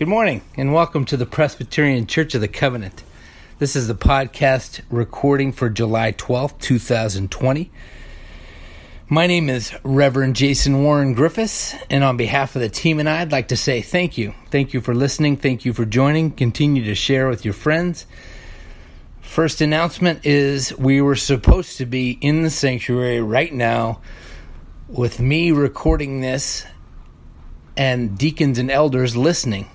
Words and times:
Good 0.00 0.08
morning, 0.08 0.40
and 0.56 0.72
welcome 0.72 1.04
to 1.04 1.18
the 1.18 1.26
Presbyterian 1.26 2.06
Church 2.06 2.34
of 2.34 2.40
the 2.40 2.48
Covenant. 2.48 3.04
This 3.58 3.76
is 3.76 3.86
the 3.86 3.94
podcast 3.94 4.80
recording 4.88 5.52
for 5.52 5.68
July 5.68 6.12
12th, 6.12 6.58
2020. 6.58 7.70
My 9.10 9.26
name 9.26 9.50
is 9.50 9.74
Reverend 9.82 10.36
Jason 10.36 10.82
Warren 10.82 11.12
Griffiths, 11.12 11.74
and 11.90 12.02
on 12.02 12.16
behalf 12.16 12.56
of 12.56 12.62
the 12.62 12.70
team 12.70 12.98
and 12.98 13.10
I, 13.10 13.20
I'd 13.20 13.30
like 13.30 13.48
to 13.48 13.58
say 13.58 13.82
thank 13.82 14.16
you. 14.16 14.32
Thank 14.50 14.72
you 14.72 14.80
for 14.80 14.94
listening. 14.94 15.36
Thank 15.36 15.66
you 15.66 15.74
for 15.74 15.84
joining. 15.84 16.30
Continue 16.30 16.82
to 16.84 16.94
share 16.94 17.28
with 17.28 17.44
your 17.44 17.52
friends. 17.52 18.06
First 19.20 19.60
announcement 19.60 20.24
is 20.24 20.74
we 20.78 21.02
were 21.02 21.14
supposed 21.14 21.76
to 21.76 21.84
be 21.84 22.12
in 22.22 22.42
the 22.42 22.48
sanctuary 22.48 23.20
right 23.20 23.52
now 23.52 24.00
with 24.88 25.20
me 25.20 25.52
recording 25.52 26.22
this 26.22 26.64
and 27.76 28.16
deacons 28.16 28.58
and 28.58 28.70
elders 28.70 29.14
listening. 29.14 29.68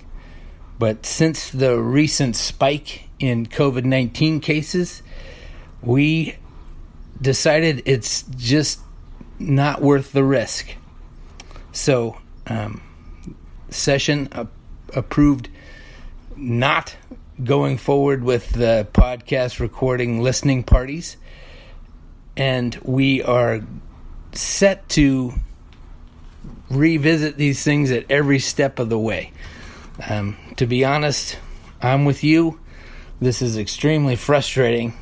But 0.77 1.05
since 1.05 1.49
the 1.49 1.79
recent 1.79 2.35
spike 2.35 3.07
in 3.19 3.45
COVID 3.45 3.85
19 3.85 4.39
cases, 4.41 5.01
we 5.81 6.35
decided 7.21 7.83
it's 7.85 8.23
just 8.35 8.79
not 9.39 9.81
worth 9.81 10.11
the 10.11 10.23
risk. 10.23 10.75
So, 11.71 12.17
um, 12.47 12.81
session 13.69 14.29
approved 14.93 15.49
not 16.35 16.95
going 17.43 17.77
forward 17.77 18.23
with 18.23 18.51
the 18.51 18.87
podcast 18.93 19.59
recording 19.59 20.21
listening 20.21 20.63
parties. 20.63 21.17
And 22.37 22.75
we 22.83 23.21
are 23.23 23.61
set 24.33 24.87
to 24.89 25.33
revisit 26.69 27.37
these 27.37 27.63
things 27.63 27.91
at 27.91 28.05
every 28.09 28.39
step 28.39 28.79
of 28.79 28.89
the 28.89 28.99
way. 28.99 29.31
Um, 30.07 30.37
to 30.57 30.65
be 30.65 30.83
honest, 30.83 31.37
I'm 31.81 32.05
with 32.05 32.23
you. 32.23 32.59
This 33.21 33.41
is 33.41 33.57
extremely 33.57 34.15
frustrating, 34.15 34.93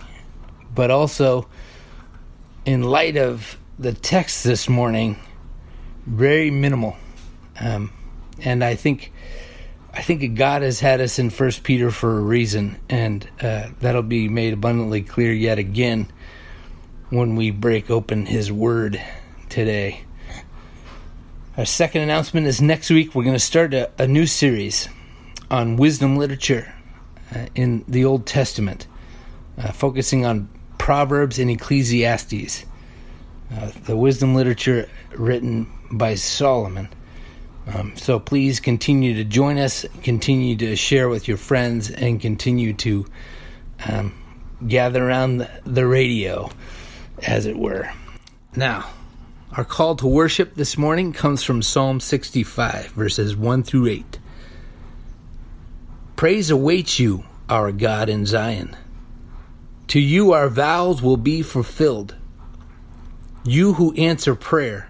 but 0.74 0.92
also, 0.92 1.48
in 2.66 2.84
light 2.84 3.18
of 3.18 3.58
the 3.80 3.94
text 3.94 4.44
this 4.44 4.70
morning, 4.70 5.20
very 6.06 6.52
minimal. 6.52 6.96
Um, 7.59 7.92
and 8.44 8.64
I 8.64 8.76
think, 8.76 9.12
I 9.94 10.02
think 10.02 10.36
God 10.36 10.62
has 10.62 10.80
had 10.80 11.02
us 11.02 11.18
in 11.18 11.31
First 11.31 11.64
Peter 11.64 11.90
for 11.90 12.18
a 12.18 12.22
reason, 12.22 12.80
and 12.88 13.28
uh, 13.42 13.70
that'll 13.80 14.04
be 14.04 14.30
made 14.30 14.54
abundantly 14.54 15.02
clear 15.02 15.34
yet 15.34 15.58
again 15.58 16.12
when 17.10 17.36
we 17.36 17.50
break 17.50 17.90
open 17.90 18.28
His 18.28 18.52
Word 18.52 19.02
today. 19.50 20.04
Our 21.56 21.66
second 21.66 22.02
announcement 22.02 22.47
is 22.47 22.64
next 22.64 22.90
week 22.90 23.14
we're 23.14 23.25
going 23.25 23.36
to 23.36 23.40
start 23.40 23.75
a, 23.75 23.91
a 24.00 24.08
new 24.08 24.25
series 24.25 24.90
on 25.52 25.78
wisdom 25.78 26.18
literature 26.18 26.74
uh, 27.31 27.46
in 27.53 27.86
the 27.88 28.06
Old 28.06 28.25
Testament, 28.25 28.88
uh, 29.59 29.72
focusing 29.72 30.25
on 30.25 30.50
Proverbs 30.80 31.38
and 31.38 31.52
Ecclesiastes, 31.52 32.66
uh, 33.56 33.72
the 33.86 33.96
wisdom 33.96 34.34
literature 34.34 34.90
written 35.16 35.72
by 35.92 36.16
Solomon. 36.16 36.90
Um, 37.68 37.96
so 37.97 38.19
please 38.19 38.59
continue 38.59 39.13
to 39.13 39.24
join 39.24 39.59
us, 39.59 39.86
continue 40.02 40.56
to 40.56 40.75
share 40.75 41.08
with 41.08 41.28
your 41.28 41.38
friends, 41.38 41.92
and 41.92 42.19
continue 42.19 42.74
to 42.74 43.06
um, 43.88 44.12
gather 44.68 45.08
around 45.08 45.38
the, 45.38 45.52
the 45.68 45.86
radio, 45.86 46.50
as 47.28 47.46
it 47.46 47.59
were. 47.59 47.92
Now, 48.56 48.90
our 49.56 49.64
call 49.64 49.96
to 49.96 50.08
worship 50.08 50.56
this 50.56 50.80
morning 50.80 51.14
comes 51.14 51.44
from 51.44 51.62
Psalm 51.62 52.00
65, 52.00 52.88
verses 52.88 53.36
1 53.36 53.62
through 53.62 53.86
8. 53.86 54.19
Praise 56.16 56.50
awaits 56.50 57.00
you, 57.00 57.24
our 57.47 57.72
God 57.72 58.09
in 58.09 58.25
Zion. 58.25 58.75
To 59.90 60.00
you 60.00 60.31
our 60.31 60.50
vows 60.50 61.03
will 61.03 61.18
be 61.18 61.44
fulfilled. 61.44 62.16
You 63.46 63.74
who 63.74 63.94
answer 63.94 64.34
prayer, 64.34 64.90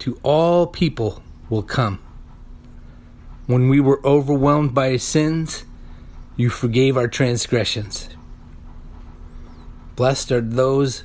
to 0.00 0.18
all 0.24 0.66
people 0.66 1.22
will 1.48 1.62
come. 1.62 2.02
When 3.46 3.68
we 3.68 3.78
were 3.78 4.04
overwhelmed 4.04 4.74
by 4.74 4.96
sins, 4.96 5.64
you 6.36 6.50
forgave 6.50 6.96
our 6.96 7.06
transgressions. 7.06 8.08
Blessed 9.94 10.32
are 10.32 10.40
those 10.40 11.04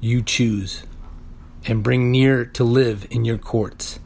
you 0.00 0.22
choose 0.22 0.84
and 1.68 1.82
bring 1.82 2.10
near 2.10 2.46
to 2.46 2.64
live 2.64 3.06
in 3.10 3.26
your 3.26 3.36
courts. 3.36 4.00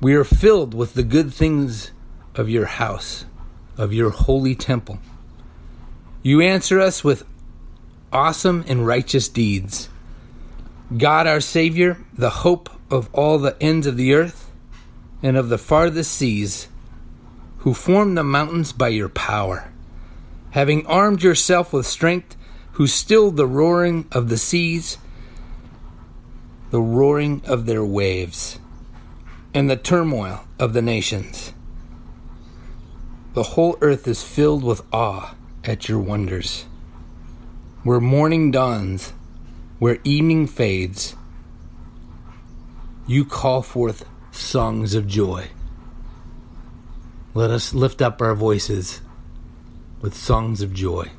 We 0.00 0.14
are 0.14 0.24
filled 0.24 0.72
with 0.72 0.94
the 0.94 1.02
good 1.02 1.32
things 1.32 1.92
of 2.34 2.48
your 2.48 2.64
house, 2.64 3.26
of 3.76 3.92
your 3.92 4.10
holy 4.10 4.54
temple. 4.54 4.98
You 6.22 6.40
answer 6.40 6.80
us 6.80 7.04
with 7.04 7.24
awesome 8.12 8.64
and 8.66 8.86
righteous 8.86 9.28
deeds. 9.28 9.90
God 10.96 11.26
our 11.26 11.40
Savior, 11.40 11.98
the 12.14 12.30
hope 12.30 12.70
of 12.90 13.12
all 13.12 13.38
the 13.38 13.62
ends 13.62 13.86
of 13.86 13.98
the 13.98 14.14
earth 14.14 14.50
and 15.22 15.36
of 15.36 15.50
the 15.50 15.58
farthest 15.58 16.12
seas, 16.12 16.68
who 17.58 17.74
formed 17.74 18.16
the 18.16 18.24
mountains 18.24 18.72
by 18.72 18.88
your 18.88 19.10
power, 19.10 19.70
having 20.52 20.86
armed 20.86 21.22
yourself 21.22 21.74
with 21.74 21.86
strength, 21.86 22.36
who 22.72 22.86
stilled 22.86 23.36
the 23.36 23.46
roaring 23.46 24.06
of 24.12 24.30
the 24.30 24.38
seas 24.38 24.96
the 26.70 26.80
roaring 26.80 27.42
of 27.46 27.66
their 27.66 27.84
waves, 27.84 28.58
and 29.54 29.70
the 29.70 29.76
turmoil 29.76 30.44
of 30.58 30.72
the 30.74 30.82
nations. 30.82 31.52
The 33.34 33.42
whole 33.42 33.78
earth 33.80 34.06
is 34.06 34.22
filled 34.22 34.64
with 34.64 34.82
awe 34.92 35.34
at 35.64 35.88
your 35.88 35.98
wonders. 35.98 36.66
Where 37.84 38.00
morning 38.00 38.50
dawns, 38.50 39.12
where 39.78 39.98
evening 40.04 40.46
fades, 40.46 41.14
you 43.06 43.24
call 43.24 43.62
forth 43.62 44.04
songs 44.30 44.94
of 44.94 45.06
joy. 45.06 45.48
Let 47.32 47.50
us 47.50 47.72
lift 47.72 48.02
up 48.02 48.20
our 48.20 48.34
voices 48.34 49.00
with 50.00 50.14
songs 50.14 50.60
of 50.60 50.74
joy. 50.74 51.10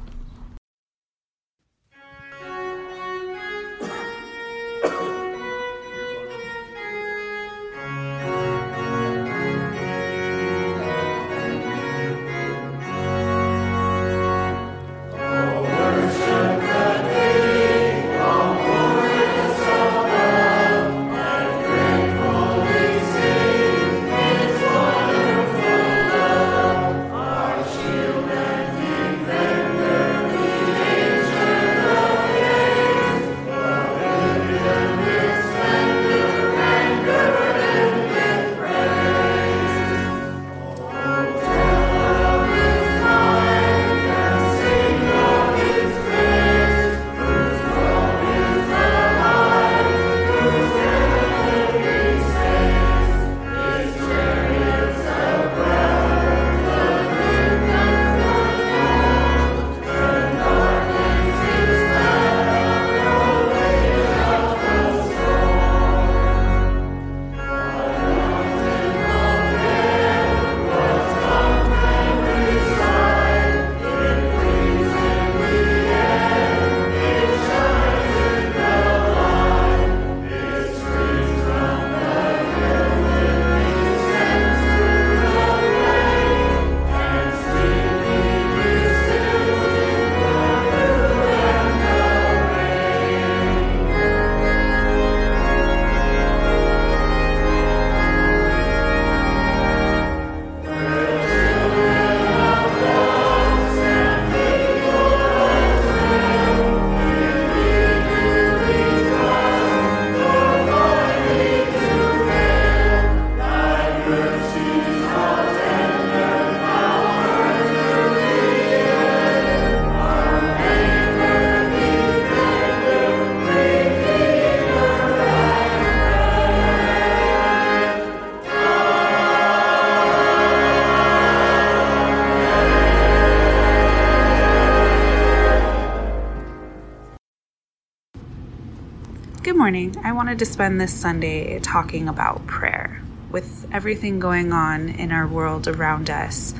Morning, 139.69 139.95
I 140.03 140.13
wanted 140.13 140.39
to 140.39 140.47
spend 140.47 140.81
this 140.81 140.91
Sunday 140.91 141.59
talking 141.59 142.09
about 142.09 142.47
prayer. 142.47 143.03
With 143.29 143.67
everything 143.71 144.19
going 144.19 144.51
on 144.51 144.89
in 144.89 145.11
our 145.11 145.27
world 145.27 145.67
around 145.67 146.09
us, 146.09 146.55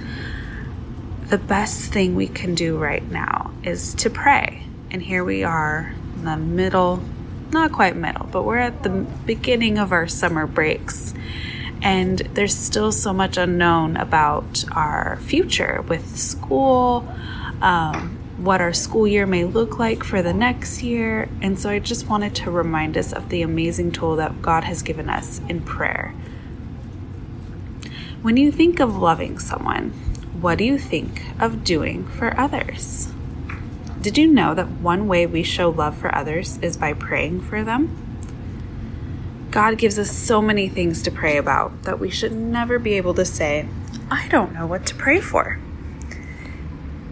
the 1.25 1.39
best 1.39 1.91
thing 1.91 2.13
we 2.13 2.27
can 2.27 2.53
do 2.53 2.77
right 2.77 3.03
now 3.09 3.51
is 3.63 3.95
to 3.95 4.11
pray. 4.11 4.61
And 4.91 5.01
here 5.01 5.23
we 5.23 5.43
are 5.43 5.91
in 6.17 6.25
the 6.25 6.37
middle, 6.37 7.01
not 7.49 7.71
quite 7.71 7.95
middle, 7.95 8.27
but 8.27 8.43
we're 8.43 8.57
at 8.57 8.83
the 8.83 9.07
beginning 9.25 9.79
of 9.79 9.91
our 9.91 10.07
summer 10.07 10.45
breaks. 10.45 11.15
And 11.81 12.19
there's 12.19 12.55
still 12.55 12.91
so 12.91 13.11
much 13.11 13.37
unknown 13.37 13.97
about 13.97 14.63
our 14.71 15.17
future 15.23 15.83
with 15.87 16.15
school, 16.15 17.11
um, 17.59 18.18
what 18.39 18.61
our 18.61 18.71
school 18.71 19.05
year 19.05 19.25
may 19.25 19.43
look 19.43 19.77
like 19.77 20.03
for 20.03 20.21
the 20.21 20.33
next 20.33 20.81
year. 20.81 21.27
And 21.41 21.59
so 21.59 21.69
I 21.69 21.79
just 21.79 22.07
wanted 22.07 22.35
to 22.35 22.51
remind 22.51 22.97
us 22.97 23.11
of 23.11 23.29
the 23.29 23.41
amazing 23.41 23.91
tool 23.91 24.15
that 24.15 24.41
God 24.41 24.63
has 24.63 24.81
given 24.81 25.09
us 25.09 25.41
in 25.49 25.61
prayer. 25.61 26.13
When 28.21 28.37
you 28.37 28.51
think 28.51 28.79
of 28.79 28.95
loving 28.95 29.39
someone, 29.39 29.89
what 30.41 30.57
do 30.57 30.63
you 30.63 30.77
think 30.77 31.23
of 31.39 31.63
doing 31.63 32.07
for 32.07 32.37
others? 32.39 33.11
Did 34.01 34.17
you 34.17 34.27
know 34.27 34.53
that 34.55 34.69
one 34.69 35.09
way 35.09 35.25
we 35.25 35.43
show 35.43 35.69
love 35.69 35.97
for 35.97 36.13
others 36.15 36.57
is 36.61 36.77
by 36.77 36.93
praying 36.93 37.41
for 37.41 37.63
them? 37.65 37.95
God 39.51 39.77
gives 39.77 39.99
us 39.99 40.11
so 40.11 40.41
many 40.41 40.69
things 40.69 41.01
to 41.03 41.11
pray 41.11 41.35
about 41.37 41.83
that 41.83 41.99
we 41.99 42.09
should 42.09 42.31
never 42.31 42.79
be 42.79 42.93
able 42.93 43.13
to 43.15 43.25
say, 43.25 43.67
I 44.09 44.27
don't 44.29 44.53
know 44.53 44.65
what 44.65 44.85
to 44.87 44.95
pray 44.95 45.19
for. 45.19 45.59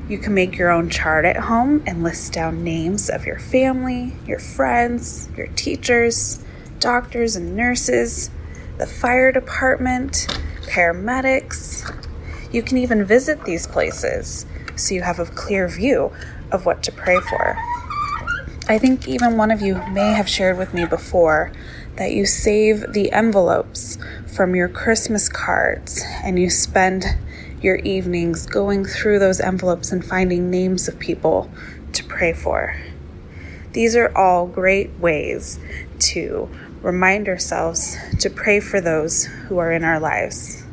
You 0.10 0.18
can 0.18 0.34
make 0.34 0.58
your 0.58 0.70
own 0.70 0.90
chart 0.90 1.26
at 1.26 1.36
home 1.36 1.84
and 1.86 2.02
list 2.02 2.32
down 2.32 2.64
names 2.64 3.10
of 3.10 3.26
your 3.26 3.40
family, 3.40 4.14
your 4.26 4.40
friends, 4.40 5.28
your 5.36 5.48
teachers, 5.48 6.42
doctors 6.80 7.36
and 7.36 7.58
nurses, 7.58 8.30
the 8.78 8.88
fire 8.88 9.34
department, 9.34 10.28
paramedics. 10.62 11.94
You 12.54 12.64
can 12.64 12.78
even 12.78 13.04
visit 13.04 13.44
these 13.44 13.68
places 13.68 14.46
so 14.78 14.94
you 14.94 15.02
have 15.02 15.20
a 15.20 15.26
clear 15.26 15.68
view 15.68 16.14
of 16.54 16.66
what 16.66 16.84
to 16.84 16.92
pray 16.94 17.20
for. 17.20 17.58
I 18.70 18.78
think 18.78 19.10
even 19.10 19.36
one 19.36 19.52
of 19.52 19.62
you 19.62 19.76
may 19.92 20.14
have 20.14 20.30
shared 20.30 20.58
with 20.58 20.74
me 20.74 20.86
before 20.86 21.52
that 21.98 22.12
you 22.12 22.26
save 22.26 22.94
the 22.94 23.12
envelopes 23.12 23.98
from 24.36 24.56
your 24.56 24.70
Christmas 24.70 25.28
cards 25.28 26.02
and 26.24 26.40
you 26.40 26.50
spend 26.50 27.04
your 27.62 27.78
evenings 27.78 28.46
going 28.46 28.86
through 28.86 29.20
those 29.20 29.40
envelopes 29.40 29.92
and 29.92 30.06
finding 30.06 30.50
names 30.50 30.88
of 30.88 31.00
people 31.00 31.50
to 31.94 32.04
pray 32.04 32.34
for. 32.34 32.80
These 33.74 33.96
are 33.96 34.16
all 34.16 34.48
great 34.48 34.98
ways 35.00 35.60
to 36.00 36.50
remind 36.82 37.28
ourselves 37.28 37.98
to 38.20 38.30
pray 38.30 38.60
for 38.60 38.80
those 38.80 39.26
who 39.26 39.58
are 39.58 39.72
in 39.72 39.84
our 39.84 40.00
lives. 40.00 40.64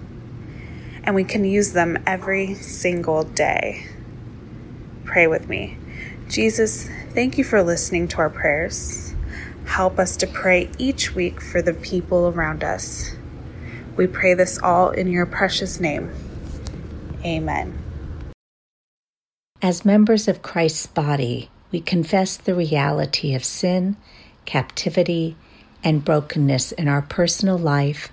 And 1.03 1.15
we 1.15 1.25
can 1.25 1.45
use 1.45 1.73
them 1.73 2.03
every 2.07 2.55
single 2.55 3.25
day. 3.25 3.87
Pray 5.05 5.27
with 5.27 5.49
me. 5.49 5.77
Jesus, 6.29 6.89
thank 7.11 7.37
you 7.37 7.45
for 7.45 7.63
listening 7.63 8.09
to 8.09 8.19
our 8.19 8.31
prayers. 8.31 9.15
Help 9.67 9.99
us 9.99 10.17
to 10.19 10.27
pray 10.27 10.71
each 10.79 11.15
week 11.15 11.41
for 11.41 11.61
the 11.61 11.75
people 11.75 12.29
around 12.29 12.65
us. 12.65 13.17
We 13.97 14.07
pray 14.07 14.35
this 14.35 14.59
all 14.59 14.91
in 14.91 15.09
your 15.09 15.27
precious 15.27 15.79
name. 15.79 16.11
Amen. 17.25 17.79
As 19.63 19.85
members 19.85 20.29
of 20.29 20.43
Christ's 20.43 20.87
body, 20.87 21.49
we 21.71 21.81
confess 21.81 22.37
the 22.37 22.55
reality 22.55 23.35
of 23.35 23.45
sin, 23.45 23.97
captivity, 24.45 25.37
and 25.83 26.05
brokenness 26.05 26.73
in 26.73 26.87
our 26.87 27.03
personal 27.03 27.57
life, 27.57 28.13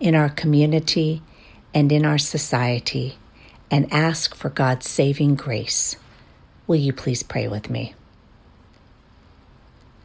in 0.00 0.14
our 0.14 0.30
community, 0.30 1.22
and 1.74 1.92
in 1.92 2.06
our 2.06 2.18
society, 2.18 3.18
and 3.70 3.92
ask 3.92 4.34
for 4.34 4.48
God's 4.48 4.88
saving 4.88 5.34
grace. 5.34 5.96
Will 6.66 6.76
you 6.76 6.92
please 6.92 7.22
pray 7.22 7.48
with 7.48 7.68
me? 7.68 7.94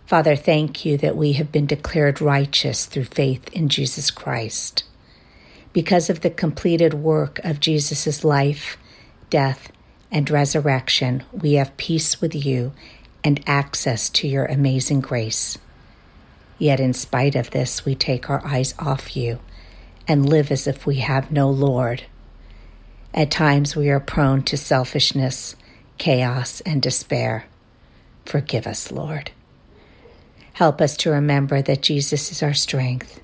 Father, 0.05 0.35
thank 0.35 0.83
you 0.83 0.97
that 0.97 1.15
we 1.15 1.33
have 1.33 1.53
been 1.53 1.65
declared 1.65 2.19
righteous 2.19 2.85
through 2.85 3.05
faith 3.05 3.47
in 3.53 3.69
Jesus 3.69 4.11
Christ 4.11 4.83
because 5.73 6.09
of 6.09 6.21
the 6.21 6.29
completed 6.29 6.93
work 6.93 7.39
of 7.39 7.59
Jesus' 7.59 8.23
life, 8.23 8.77
death, 9.29 9.71
and 10.11 10.29
resurrection, 10.29 11.23
we 11.31 11.53
have 11.53 11.77
peace 11.77 12.19
with 12.19 12.35
you 12.35 12.73
and 13.23 13.41
access 13.47 14.09
to 14.09 14.27
your 14.27 14.45
amazing 14.45 14.99
grace. 14.99 15.57
Yet, 16.57 16.79
in 16.79 16.93
spite 16.93 17.35
of 17.35 17.51
this, 17.51 17.85
we 17.85 17.95
take 17.95 18.29
our 18.29 18.45
eyes 18.45 18.75
off 18.77 19.15
you 19.15 19.39
and 20.07 20.27
live 20.27 20.51
as 20.51 20.67
if 20.67 20.85
we 20.85 20.97
have 20.97 21.31
no 21.31 21.49
Lord. 21.49 22.03
At 23.13 23.31
times, 23.31 23.75
we 23.75 23.89
are 23.89 23.99
prone 23.99 24.43
to 24.43 24.57
selfishness, 24.57 25.55
chaos, 25.97 26.61
and 26.61 26.81
despair. 26.81 27.45
Forgive 28.25 28.67
us, 28.67 28.91
Lord. 28.91 29.31
Help 30.53 30.81
us 30.81 30.97
to 30.97 31.11
remember 31.11 31.61
that 31.61 31.81
Jesus 31.81 32.31
is 32.31 32.43
our 32.43 32.53
strength 32.53 33.20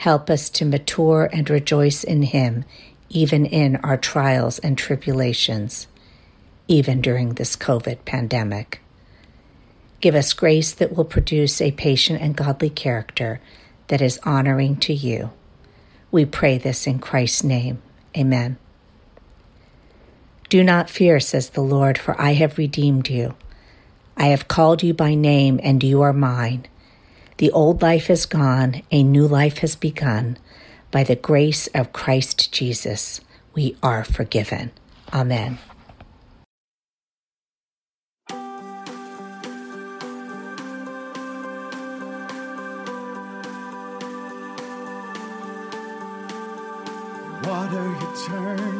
Help 0.00 0.30
us 0.30 0.48
to 0.48 0.64
mature 0.64 1.28
and 1.30 1.50
rejoice 1.50 2.04
in 2.04 2.22
Him, 2.22 2.64
even 3.10 3.44
in 3.44 3.76
our 3.76 3.98
trials 3.98 4.58
and 4.58 4.78
tribulations, 4.78 5.88
even 6.66 7.02
during 7.02 7.34
this 7.34 7.54
COVID 7.54 8.06
pandemic. 8.06 8.80
Give 10.00 10.14
us 10.14 10.32
grace 10.32 10.72
that 10.72 10.96
will 10.96 11.04
produce 11.04 11.60
a 11.60 11.72
patient 11.72 12.22
and 12.22 12.34
godly 12.34 12.70
character 12.70 13.42
that 13.88 14.00
is 14.00 14.18
honoring 14.24 14.76
to 14.76 14.94
you. 14.94 15.32
We 16.10 16.24
pray 16.24 16.56
this 16.56 16.86
in 16.86 16.98
Christ's 17.00 17.44
name. 17.44 17.82
Amen. 18.16 18.56
Do 20.48 20.64
not 20.64 20.88
fear, 20.88 21.20
says 21.20 21.50
the 21.50 21.60
Lord, 21.60 21.98
for 21.98 22.18
I 22.18 22.32
have 22.32 22.56
redeemed 22.56 23.10
you. 23.10 23.34
I 24.16 24.28
have 24.28 24.48
called 24.48 24.82
you 24.82 24.94
by 24.94 25.14
name, 25.14 25.60
and 25.62 25.84
you 25.84 26.00
are 26.00 26.14
mine. 26.14 26.68
The 27.40 27.50
old 27.52 27.80
life 27.80 28.10
is 28.10 28.26
gone, 28.26 28.82
a 28.90 29.02
new 29.02 29.26
life 29.26 29.58
has 29.64 29.74
begun. 29.74 30.36
By 30.90 31.04
the 31.04 31.16
grace 31.16 31.68
of 31.68 31.94
Christ 31.94 32.52
Jesus, 32.52 33.22
we 33.54 33.78
are 33.82 34.04
forgiven. 34.04 34.72
Amen. 35.10 35.58
You 48.30 48.79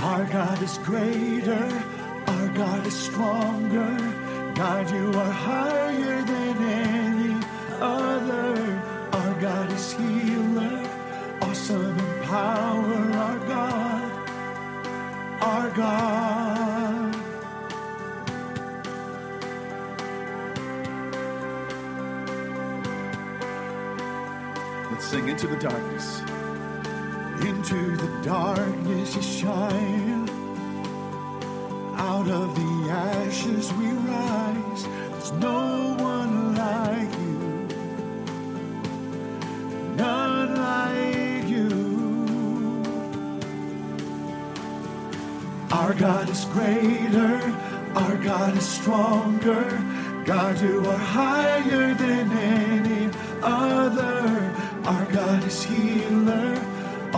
Our 0.00 0.24
God 0.26 0.62
is 0.62 0.78
greater. 0.78 1.84
Our 2.26 2.48
God 2.48 2.86
is 2.86 2.94
stronger. 2.94 3.96
God, 4.54 4.90
you 4.90 5.12
are 5.12 5.32
higher 5.32 6.22
than 6.22 6.62
any 6.62 7.44
other. 7.80 8.82
Our 9.12 9.40
God 9.40 9.72
is 9.72 9.92
healer, 9.92 10.88
awesome 11.42 11.98
in 11.98 12.22
power. 12.24 12.94
Our 13.24 13.38
God, 13.46 14.12
our 15.42 15.70
God. 15.70 17.16
Let's 24.90 25.06
sing 25.06 25.28
into 25.28 25.46
the 25.46 25.56
darkness. 25.56 26.22
Into 27.40 27.96
the 27.96 28.08
darkness 28.24 29.14
you 29.14 29.22
shine. 29.22 30.28
Out 31.94 32.28
of 32.28 32.54
the 32.54 32.90
ashes 32.90 33.72
we 33.74 33.86
rise. 33.86 34.82
There's 35.12 35.32
no 35.32 35.94
one 36.00 36.56
like 36.56 37.12
you. 37.12 37.68
None 39.94 40.56
like 40.56 41.48
you. 41.48 42.82
Our 45.70 45.94
God 45.94 46.28
is 46.28 46.44
greater. 46.46 47.40
Our 47.94 48.16
God 48.16 48.56
is 48.56 48.68
stronger. 48.68 49.64
God, 50.26 50.60
you 50.60 50.84
are 50.84 50.98
higher 50.98 51.94
than 51.94 52.32
any 52.32 53.10
other. 53.42 54.54
Our 54.84 55.04
God 55.12 55.44
is 55.44 55.62
healer. 55.62 56.67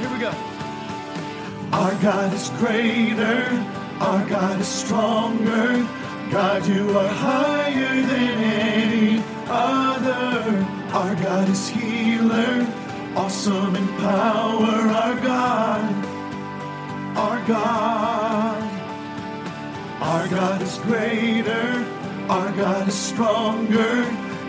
Here 0.00 0.12
we 0.12 0.18
go. 0.18 0.32
Our 1.72 1.94
God 2.02 2.32
is 2.34 2.48
greater, 2.58 3.46
our 4.00 4.28
God 4.28 4.60
is 4.60 4.68
stronger. 4.68 5.88
God, 6.30 6.66
you 6.66 6.98
are 6.98 7.08
higher 7.08 8.02
than 8.02 8.38
any 8.38 9.22
other. 9.46 10.66
Our 10.92 11.14
God 11.14 11.48
is 11.48 11.68
healer, 11.68 12.66
awesome 13.14 13.76
in 13.76 13.88
power. 13.98 14.88
Our 15.02 15.14
God, 15.20 16.06
our 17.16 17.46
God. 17.46 18.70
Our 20.00 20.28
God 20.28 20.60
is 20.60 20.76
greater, 20.78 21.86
our 22.28 22.52
God 22.52 22.88
is 22.88 22.94
stronger. 22.94 24.04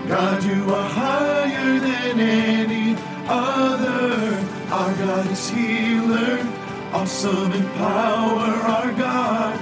God, 0.08 0.44
you 0.44 0.72
are 0.72 0.90
higher 0.90 1.80
than 1.80 2.20
any 2.20 2.96
other. 3.28 4.38
Our 4.72 4.94
God 4.94 5.32
is 5.32 5.50
healer, 5.50 6.46
awesome 6.94 7.52
in 7.52 7.68
power. 7.72 8.52
Our 8.76 8.92
God, 8.94 9.60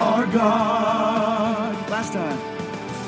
our 0.00 0.26
God. 0.26 1.90
Last 1.90 2.12
time. 2.12 2.59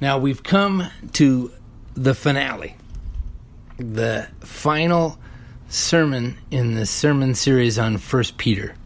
Now 0.00 0.18
we've 0.18 0.42
come 0.44 0.90
to 1.14 1.50
the 1.94 2.14
finale, 2.14 2.76
the 3.78 4.28
final 4.40 5.18
sermon 5.68 6.38
in 6.52 6.74
the 6.74 6.86
sermon 6.86 7.34
series 7.34 7.80
on 7.80 7.98
First 7.98 8.38
Peter, 8.38 8.76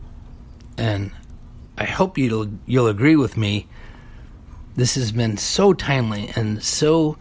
and 0.78 1.10
I 1.76 1.84
hope 1.84 2.16
you'll 2.16 2.48
you'll 2.64 2.88
agree 2.88 3.16
with 3.16 3.36
me. 3.36 3.68
This 4.74 4.94
has 4.94 5.12
been 5.12 5.36
so 5.36 5.74
timely 5.74 6.32
and 6.34 6.62
so 6.62 7.18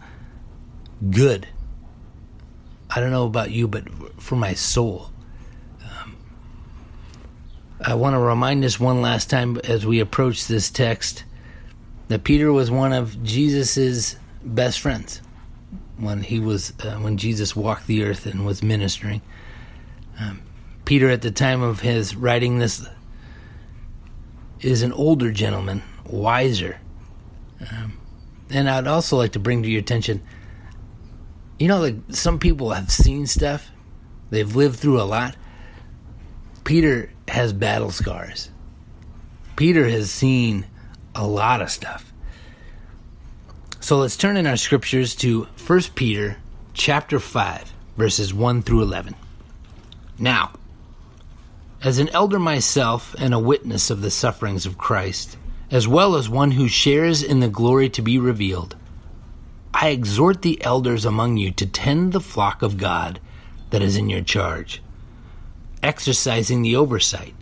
good. 1.10 1.46
I 2.88 2.98
don't 2.98 3.10
know 3.10 3.26
about 3.26 3.50
you, 3.50 3.68
but 3.68 3.84
for 4.18 4.36
my 4.36 4.54
soul. 4.54 5.10
Um, 5.82 6.16
I 7.78 7.92
want 7.92 8.14
to 8.14 8.20
remind 8.20 8.64
us 8.64 8.80
one 8.80 9.02
last 9.02 9.28
time 9.28 9.58
as 9.64 9.84
we 9.84 10.00
approach 10.00 10.46
this 10.46 10.70
text 10.70 11.24
that 12.12 12.24
Peter 12.24 12.52
was 12.52 12.70
one 12.70 12.92
of 12.92 13.22
Jesus's 13.22 14.16
best 14.44 14.80
friends 14.80 15.22
when 15.96 16.22
he 16.22 16.40
was 16.40 16.72
uh, 16.84 16.96
when 16.96 17.16
Jesus 17.16 17.56
walked 17.56 17.86
the 17.86 18.04
earth 18.04 18.26
and 18.26 18.44
was 18.44 18.62
ministering. 18.62 19.22
Um, 20.18 20.42
Peter, 20.84 21.08
at 21.08 21.22
the 21.22 21.30
time 21.30 21.62
of 21.62 21.80
his 21.80 22.14
writing 22.14 22.58
this, 22.58 22.86
is 24.60 24.82
an 24.82 24.92
older 24.92 25.32
gentleman, 25.32 25.82
wiser. 26.04 26.78
Um, 27.70 27.98
and 28.50 28.68
I'd 28.68 28.86
also 28.86 29.16
like 29.16 29.32
to 29.32 29.38
bring 29.38 29.62
to 29.62 29.68
your 29.70 29.80
attention, 29.80 30.22
you 31.58 31.68
know, 31.68 31.80
like 31.80 31.96
some 32.10 32.38
people 32.38 32.70
have 32.70 32.90
seen 32.90 33.26
stuff, 33.26 33.70
they've 34.30 34.54
lived 34.54 34.78
through 34.78 35.00
a 35.00 35.04
lot. 35.04 35.36
Peter 36.64 37.10
has 37.28 37.52
battle 37.52 37.90
scars. 37.90 38.50
Peter 39.56 39.88
has 39.88 40.10
seen 40.10 40.66
a 41.14 41.26
lot 41.26 41.62
of 41.62 41.70
stuff. 41.70 42.12
So 43.80 43.98
let's 43.98 44.16
turn 44.16 44.36
in 44.36 44.46
our 44.46 44.56
scriptures 44.56 45.14
to 45.16 45.44
1 45.66 45.80
Peter 45.94 46.36
chapter 46.74 47.18
5 47.18 47.72
verses 47.96 48.32
1 48.32 48.62
through 48.62 48.82
11. 48.82 49.14
Now, 50.18 50.52
as 51.82 51.98
an 51.98 52.08
elder 52.10 52.38
myself 52.38 53.14
and 53.18 53.34
a 53.34 53.38
witness 53.38 53.90
of 53.90 54.02
the 54.02 54.10
sufferings 54.10 54.66
of 54.66 54.78
Christ, 54.78 55.36
as 55.70 55.88
well 55.88 56.14
as 56.16 56.28
one 56.28 56.52
who 56.52 56.68
shares 56.68 57.22
in 57.22 57.40
the 57.40 57.48
glory 57.48 57.88
to 57.90 58.02
be 58.02 58.18
revealed, 58.18 58.76
I 59.74 59.88
exhort 59.88 60.42
the 60.42 60.62
elders 60.62 61.04
among 61.04 61.38
you 61.38 61.50
to 61.52 61.66
tend 61.66 62.12
the 62.12 62.20
flock 62.20 62.62
of 62.62 62.76
God 62.76 63.20
that 63.70 63.82
is 63.82 63.96
in 63.96 64.08
your 64.08 64.20
charge, 64.20 64.82
exercising 65.82 66.62
the 66.62 66.76
oversight, 66.76 67.34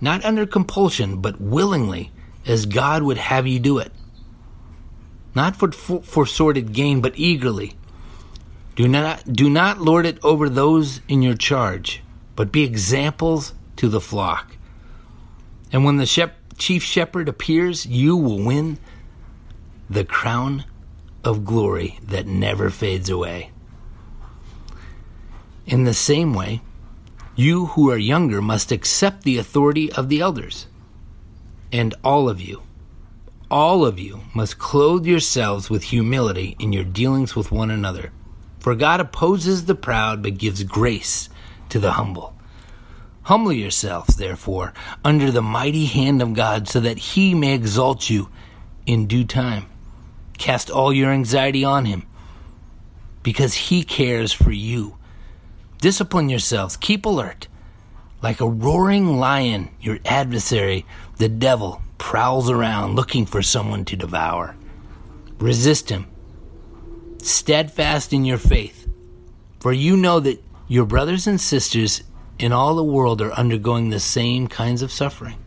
not 0.00 0.24
under 0.24 0.46
compulsion, 0.46 1.20
but 1.20 1.40
willingly, 1.40 2.10
as 2.46 2.66
God 2.66 3.02
would 3.02 3.18
have 3.18 3.46
you 3.46 3.58
do 3.58 3.78
it. 3.78 3.92
Not 5.34 5.56
for, 5.56 5.72
for, 5.72 6.00
for 6.02 6.26
sordid 6.26 6.72
gain, 6.72 7.00
but 7.00 7.18
eagerly. 7.18 7.74
Do 8.76 8.88
not, 8.88 9.32
do 9.32 9.48
not 9.48 9.80
lord 9.80 10.06
it 10.06 10.18
over 10.24 10.48
those 10.48 11.00
in 11.08 11.22
your 11.22 11.36
charge, 11.36 12.02
but 12.36 12.52
be 12.52 12.64
examples 12.64 13.54
to 13.76 13.88
the 13.88 14.00
flock. 14.00 14.56
And 15.72 15.84
when 15.84 15.96
the 15.96 16.06
shep- 16.06 16.36
chief 16.58 16.82
shepherd 16.82 17.28
appears, 17.28 17.86
you 17.86 18.16
will 18.16 18.44
win 18.44 18.78
the 19.88 20.04
crown 20.04 20.64
of 21.24 21.44
glory 21.44 21.98
that 22.02 22.26
never 22.26 22.70
fades 22.70 23.08
away. 23.08 23.50
In 25.66 25.84
the 25.84 25.94
same 25.94 26.34
way, 26.34 26.60
you 27.36 27.66
who 27.66 27.90
are 27.90 27.98
younger 27.98 28.42
must 28.42 28.70
accept 28.70 29.22
the 29.22 29.38
authority 29.38 29.90
of 29.92 30.08
the 30.08 30.20
elders. 30.20 30.66
And 31.74 31.94
all 32.04 32.28
of 32.28 32.40
you, 32.40 32.62
all 33.50 33.84
of 33.84 33.98
you 33.98 34.22
must 34.34 34.58
clothe 34.58 35.04
yourselves 35.04 35.68
with 35.68 35.82
humility 35.82 36.56
in 36.58 36.72
your 36.72 36.84
dealings 36.84 37.34
with 37.34 37.50
one 37.50 37.70
another. 37.70 38.12
For 38.60 38.74
God 38.74 39.00
opposes 39.00 39.64
the 39.66 39.74
proud 39.74 40.22
but 40.22 40.38
gives 40.38 40.62
grace 40.62 41.28
to 41.68 41.78
the 41.78 41.92
humble. 41.92 42.34
Humble 43.24 43.52
yourselves, 43.52 44.16
therefore, 44.16 44.72
under 45.04 45.30
the 45.30 45.42
mighty 45.42 45.86
hand 45.86 46.22
of 46.22 46.34
God, 46.34 46.68
so 46.68 46.78
that 46.80 46.98
he 46.98 47.34
may 47.34 47.54
exalt 47.54 48.08
you 48.08 48.28
in 48.86 49.06
due 49.06 49.24
time 49.24 49.66
Cast 50.38 50.70
all 50.70 50.92
your 50.92 51.10
anxiety 51.10 51.64
on 51.64 51.84
Him 51.84 52.06
because 53.22 53.54
He 53.54 53.82
cares 53.82 54.32
for 54.32 54.50
you. 54.50 54.98
Discipline 55.80 56.28
yourselves, 56.28 56.76
keep 56.76 57.06
alert. 57.06 57.48
Like 58.22 58.40
a 58.40 58.48
roaring 58.48 59.18
lion, 59.18 59.70
your 59.80 59.98
adversary, 60.04 60.86
the 61.16 61.28
devil, 61.28 61.80
prowls 61.98 62.50
around 62.50 62.96
looking 62.96 63.26
for 63.26 63.42
someone 63.42 63.84
to 63.86 63.96
devour. 63.96 64.56
Resist 65.38 65.90
him, 65.90 66.06
steadfast 67.22 68.12
in 68.12 68.24
your 68.24 68.38
faith, 68.38 68.88
for 69.60 69.72
you 69.72 69.96
know 69.96 70.20
that 70.20 70.42
your 70.68 70.84
brothers 70.86 71.26
and 71.26 71.40
sisters 71.40 72.02
in 72.38 72.52
all 72.52 72.74
the 72.74 72.84
world 72.84 73.20
are 73.22 73.32
undergoing 73.32 73.90
the 73.90 74.00
same 74.00 74.46
kinds 74.48 74.82
of 74.82 74.90
suffering. 74.90 75.38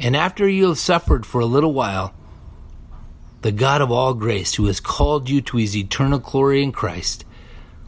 And 0.00 0.16
after 0.16 0.48
you 0.48 0.68
have 0.68 0.78
suffered 0.78 1.24
for 1.24 1.40
a 1.40 1.46
little 1.46 1.72
while, 1.72 2.14
the 3.42 3.52
God 3.52 3.80
of 3.80 3.92
all 3.92 4.14
grace, 4.14 4.54
who 4.54 4.66
has 4.66 4.80
called 4.80 5.28
you 5.28 5.40
to 5.42 5.58
his 5.58 5.76
eternal 5.76 6.18
glory 6.18 6.62
in 6.62 6.72
Christ, 6.72 7.24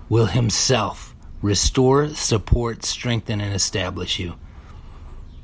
will 0.09 0.27
himself 0.27 1.14
restore, 1.42 2.11
support, 2.11 2.85
strengthen, 2.85 3.40
and 3.40 3.55
establish 3.55 4.18
you. 4.18 4.37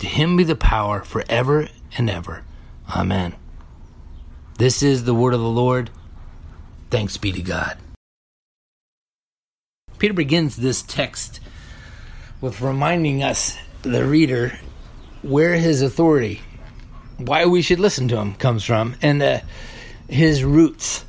To 0.03 0.09
him 0.09 0.37
be 0.37 0.43
the 0.43 0.57
power 0.57 1.05
forever 1.05 1.69
and 1.97 2.11
ever. 2.11 2.43
Amen. 2.91 3.37
This 4.59 4.83
is 4.83 5.05
the 5.05 5.15
word 5.15 5.33
of 5.33 5.39
the 5.39 5.47
Lord. 5.47 5.91
Thanks 6.91 7.17
be 7.17 7.31
to 7.31 7.41
God. 7.41 7.79
Peter 10.01 10.13
begins 10.13 10.57
this 10.57 10.83
text 10.83 11.39
with 12.41 12.61
reminding 12.61 13.23
us, 13.23 13.57
the 13.83 14.05
reader, 14.05 14.59
where 15.23 15.55
his 15.55 15.83
authority, 15.83 16.41
why 17.19 17.47
we 17.47 17.63
should 17.63 17.79
listen 17.79 18.09
to 18.09 18.17
him, 18.17 18.35
comes 18.35 18.65
from, 18.65 18.97
and 19.03 19.23
uh, 19.23 19.39
his 20.09 20.43
roots. 20.43 21.05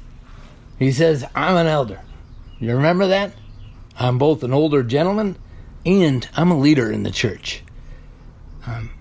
He 0.77 0.91
says, 0.91 1.25
I'm 1.33 1.55
an 1.55 1.65
elder. 1.65 1.99
You 2.59 2.75
remember 2.75 3.07
that? 3.07 3.33
I'm 3.97 4.19
both 4.19 4.43
an 4.43 4.53
older 4.53 4.83
gentleman 4.83 5.35
and 5.83 6.29
I'm 6.35 6.51
a 6.51 6.59
leader 6.59 6.91
in 6.91 7.01
the 7.01 7.09
church. 7.09 7.62
Um, 8.65 8.91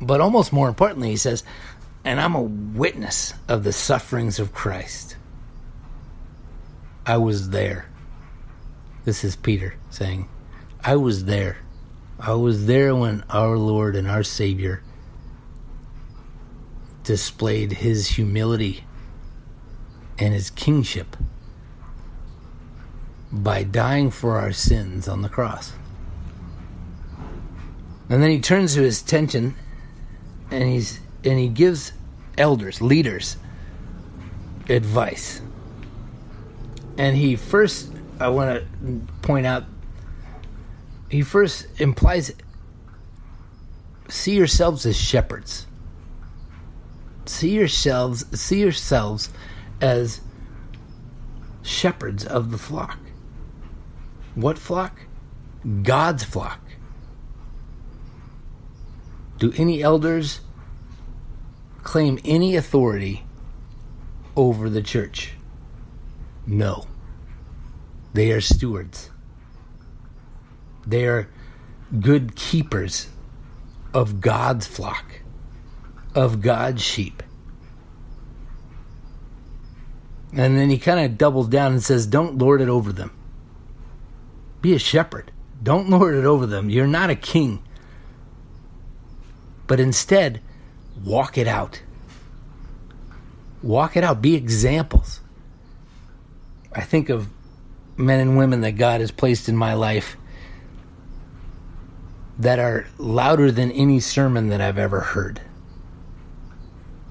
but 0.00 0.20
almost 0.20 0.52
more 0.52 0.68
importantly, 0.68 1.10
he 1.10 1.16
says, 1.16 1.44
and 2.04 2.20
I'm 2.20 2.34
a 2.34 2.42
witness 2.42 3.34
of 3.48 3.64
the 3.64 3.72
sufferings 3.72 4.38
of 4.38 4.52
Christ. 4.52 5.16
I 7.06 7.16
was 7.16 7.50
there. 7.50 7.88
This 9.04 9.24
is 9.24 9.36
Peter 9.36 9.74
saying, 9.90 10.28
I 10.84 10.96
was 10.96 11.24
there. 11.24 11.58
I 12.18 12.34
was 12.34 12.66
there 12.66 12.94
when 12.94 13.24
our 13.30 13.56
Lord 13.56 13.96
and 13.96 14.08
our 14.08 14.22
Savior 14.22 14.82
displayed 17.02 17.72
his 17.72 18.08
humility 18.08 18.84
and 20.18 20.32
his 20.32 20.50
kingship 20.50 21.16
by 23.32 23.64
dying 23.64 24.10
for 24.10 24.38
our 24.38 24.52
sins 24.52 25.08
on 25.08 25.22
the 25.22 25.28
cross. 25.28 25.72
And 28.12 28.22
then 28.22 28.28
he 28.28 28.40
turns 28.40 28.74
to 28.74 28.82
his 28.82 29.00
attention 29.00 29.54
and 30.50 30.64
he's 30.64 31.00
and 31.24 31.38
he 31.38 31.48
gives 31.48 31.92
elders, 32.36 32.82
leaders 32.82 33.38
advice. 34.68 35.40
And 36.98 37.16
he 37.16 37.36
first 37.36 37.90
I 38.20 38.28
want 38.28 38.60
to 38.60 39.00
point 39.22 39.46
out 39.46 39.64
he 41.08 41.22
first 41.22 41.66
implies 41.80 42.34
see 44.10 44.36
yourselves 44.36 44.84
as 44.84 44.94
shepherds. 44.94 45.66
See 47.24 47.52
yourselves 47.52 48.26
see 48.38 48.60
yourselves 48.60 49.30
as 49.80 50.20
shepherds 51.62 52.26
of 52.26 52.50
the 52.50 52.58
flock. 52.58 52.98
What 54.34 54.58
flock? 54.58 55.00
God's 55.82 56.24
flock. 56.24 56.60
Do 59.42 59.52
any 59.56 59.82
elders 59.82 60.40
claim 61.82 62.20
any 62.24 62.54
authority 62.54 63.24
over 64.36 64.70
the 64.70 64.82
church? 64.82 65.32
No. 66.46 66.86
They 68.14 68.30
are 68.30 68.40
stewards. 68.40 69.10
They 70.86 71.06
are 71.06 71.28
good 71.98 72.36
keepers 72.36 73.08
of 73.92 74.20
God's 74.20 74.68
flock, 74.68 75.22
of 76.14 76.40
God's 76.40 76.80
sheep. 76.80 77.20
And 80.32 80.56
then 80.56 80.70
he 80.70 80.78
kind 80.78 81.00
of 81.00 81.18
doubles 81.18 81.48
down 81.48 81.72
and 81.72 81.82
says, 81.82 82.06
Don't 82.06 82.38
lord 82.38 82.60
it 82.60 82.68
over 82.68 82.92
them. 82.92 83.10
Be 84.60 84.72
a 84.74 84.78
shepherd. 84.78 85.32
Don't 85.60 85.90
lord 85.90 86.14
it 86.14 86.26
over 86.26 86.46
them. 86.46 86.70
You're 86.70 86.86
not 86.86 87.10
a 87.10 87.16
king. 87.16 87.64
But 89.72 89.80
instead, 89.80 90.42
walk 91.02 91.38
it 91.38 91.48
out. 91.48 91.80
Walk 93.62 93.96
it 93.96 94.04
out. 94.04 94.20
Be 94.20 94.34
examples. 94.34 95.22
I 96.74 96.82
think 96.82 97.08
of 97.08 97.30
men 97.96 98.20
and 98.20 98.36
women 98.36 98.60
that 98.60 98.72
God 98.72 99.00
has 99.00 99.10
placed 99.10 99.48
in 99.48 99.56
my 99.56 99.72
life 99.72 100.18
that 102.38 102.58
are 102.58 102.86
louder 102.98 103.50
than 103.50 103.70
any 103.70 103.98
sermon 103.98 104.48
that 104.48 104.60
I've 104.60 104.76
ever 104.76 105.00
heard. 105.00 105.40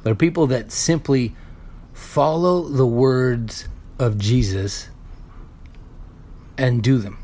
They're 0.03 0.13
people 0.13 0.45
that 0.45 0.71
simply 0.71 1.35
follow 1.93 2.61
the 2.69 2.85
words 2.85 3.67
of 3.97 4.19
Jesus 4.19 4.89
and 6.59 6.83
do 6.83 6.99
them. 6.99 7.17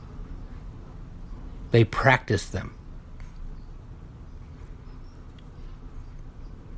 They 1.70 1.84
practice 1.84 2.50
them. 2.50 2.74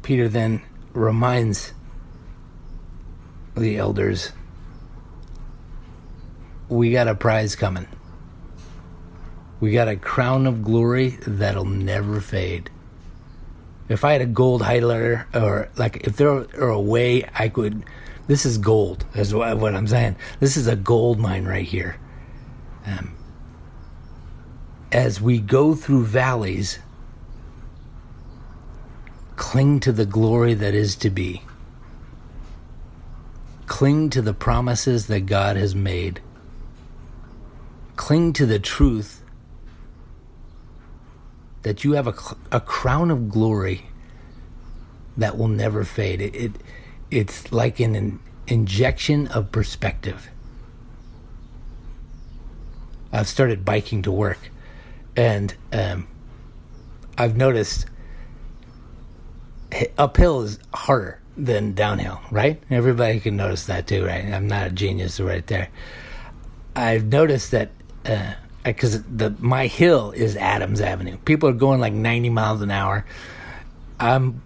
Peter 0.09 0.27
then 0.27 0.59
reminds 0.93 1.71
the 3.55 3.77
elders 3.77 4.31
we 6.67 6.91
got 6.91 7.07
a 7.07 7.13
prize 7.13 7.55
coming. 7.55 7.87
We 9.59 9.71
got 9.71 9.87
a 9.87 9.95
crown 9.95 10.47
of 10.47 10.63
glory 10.63 11.19
that'll 11.27 11.65
never 11.65 12.19
fade. 12.21 12.71
If 13.87 14.03
I 14.03 14.13
had 14.13 14.23
a 14.23 14.25
gold 14.25 14.63
highlighter, 14.63 15.27
or 15.35 15.69
like 15.77 16.07
if 16.07 16.17
there 16.17 16.31
were 16.57 16.69
a 16.69 16.81
way 16.81 17.29
I 17.35 17.47
could, 17.47 17.85
this 18.25 18.47
is 18.47 18.57
gold, 18.57 19.05
is 19.13 19.31
what 19.35 19.75
I'm 19.75 19.85
saying. 19.85 20.15
This 20.39 20.57
is 20.57 20.65
a 20.65 20.75
gold 20.75 21.19
mine 21.19 21.45
right 21.45 21.67
here. 21.67 21.99
Um, 22.83 23.15
as 24.91 25.21
we 25.21 25.37
go 25.37 25.75
through 25.75 26.05
valleys, 26.05 26.79
cling 29.39 29.79
to 29.79 29.93
the 29.93 30.05
glory 30.05 30.53
that 30.53 30.75
is 30.75 30.97
to 30.97 31.09
be. 31.09 31.41
Cling 33.67 34.09
to 34.09 34.21
the 34.21 34.33
promises 34.33 35.07
that 35.07 35.21
God 35.21 35.55
has 35.55 35.73
made. 35.73 36.19
Cling 37.95 38.33
to 38.33 38.45
the 38.45 38.59
truth 38.59 39.23
that 41.61 41.85
you 41.85 41.93
have 41.93 42.05
a, 42.05 42.13
a 42.51 42.59
crown 42.59 43.09
of 43.09 43.29
glory 43.29 43.85
that 45.15 45.37
will 45.37 45.47
never 45.47 45.85
fade. 45.85 46.21
It, 46.21 46.35
it 46.35 46.51
it's 47.09 47.51
like 47.51 47.79
an, 47.79 47.95
an 47.95 48.19
injection 48.45 49.27
of 49.27 49.53
perspective. 49.53 50.29
I've 53.13 53.27
started 53.27 53.63
biking 53.63 54.01
to 54.01 54.11
work, 54.11 54.51
and 55.15 55.55
um, 55.71 56.07
I've 57.17 57.37
noticed 57.37 57.85
uphill 59.97 60.41
is 60.41 60.59
harder 60.73 61.19
than 61.37 61.73
downhill, 61.73 62.19
right? 62.31 62.61
Everybody 62.69 63.19
can 63.19 63.37
notice 63.37 63.65
that 63.65 63.87
too, 63.87 64.05
right? 64.05 64.25
I'm 64.25 64.47
not 64.47 64.67
a 64.67 64.69
genius 64.69 65.19
right 65.19 65.45
there. 65.47 65.69
I've 66.75 67.05
noticed 67.05 67.51
that 67.51 67.71
because 68.63 68.95
uh, 68.95 69.03
the 69.13 69.35
my 69.39 69.67
hill 69.67 70.11
is 70.11 70.35
Adams 70.35 70.81
Avenue. 70.81 71.17
People 71.25 71.49
are 71.49 71.53
going 71.53 71.79
like 71.79 71.93
90 71.93 72.29
miles 72.29 72.61
an 72.61 72.71
hour. 72.71 73.05
I'm 73.99 74.41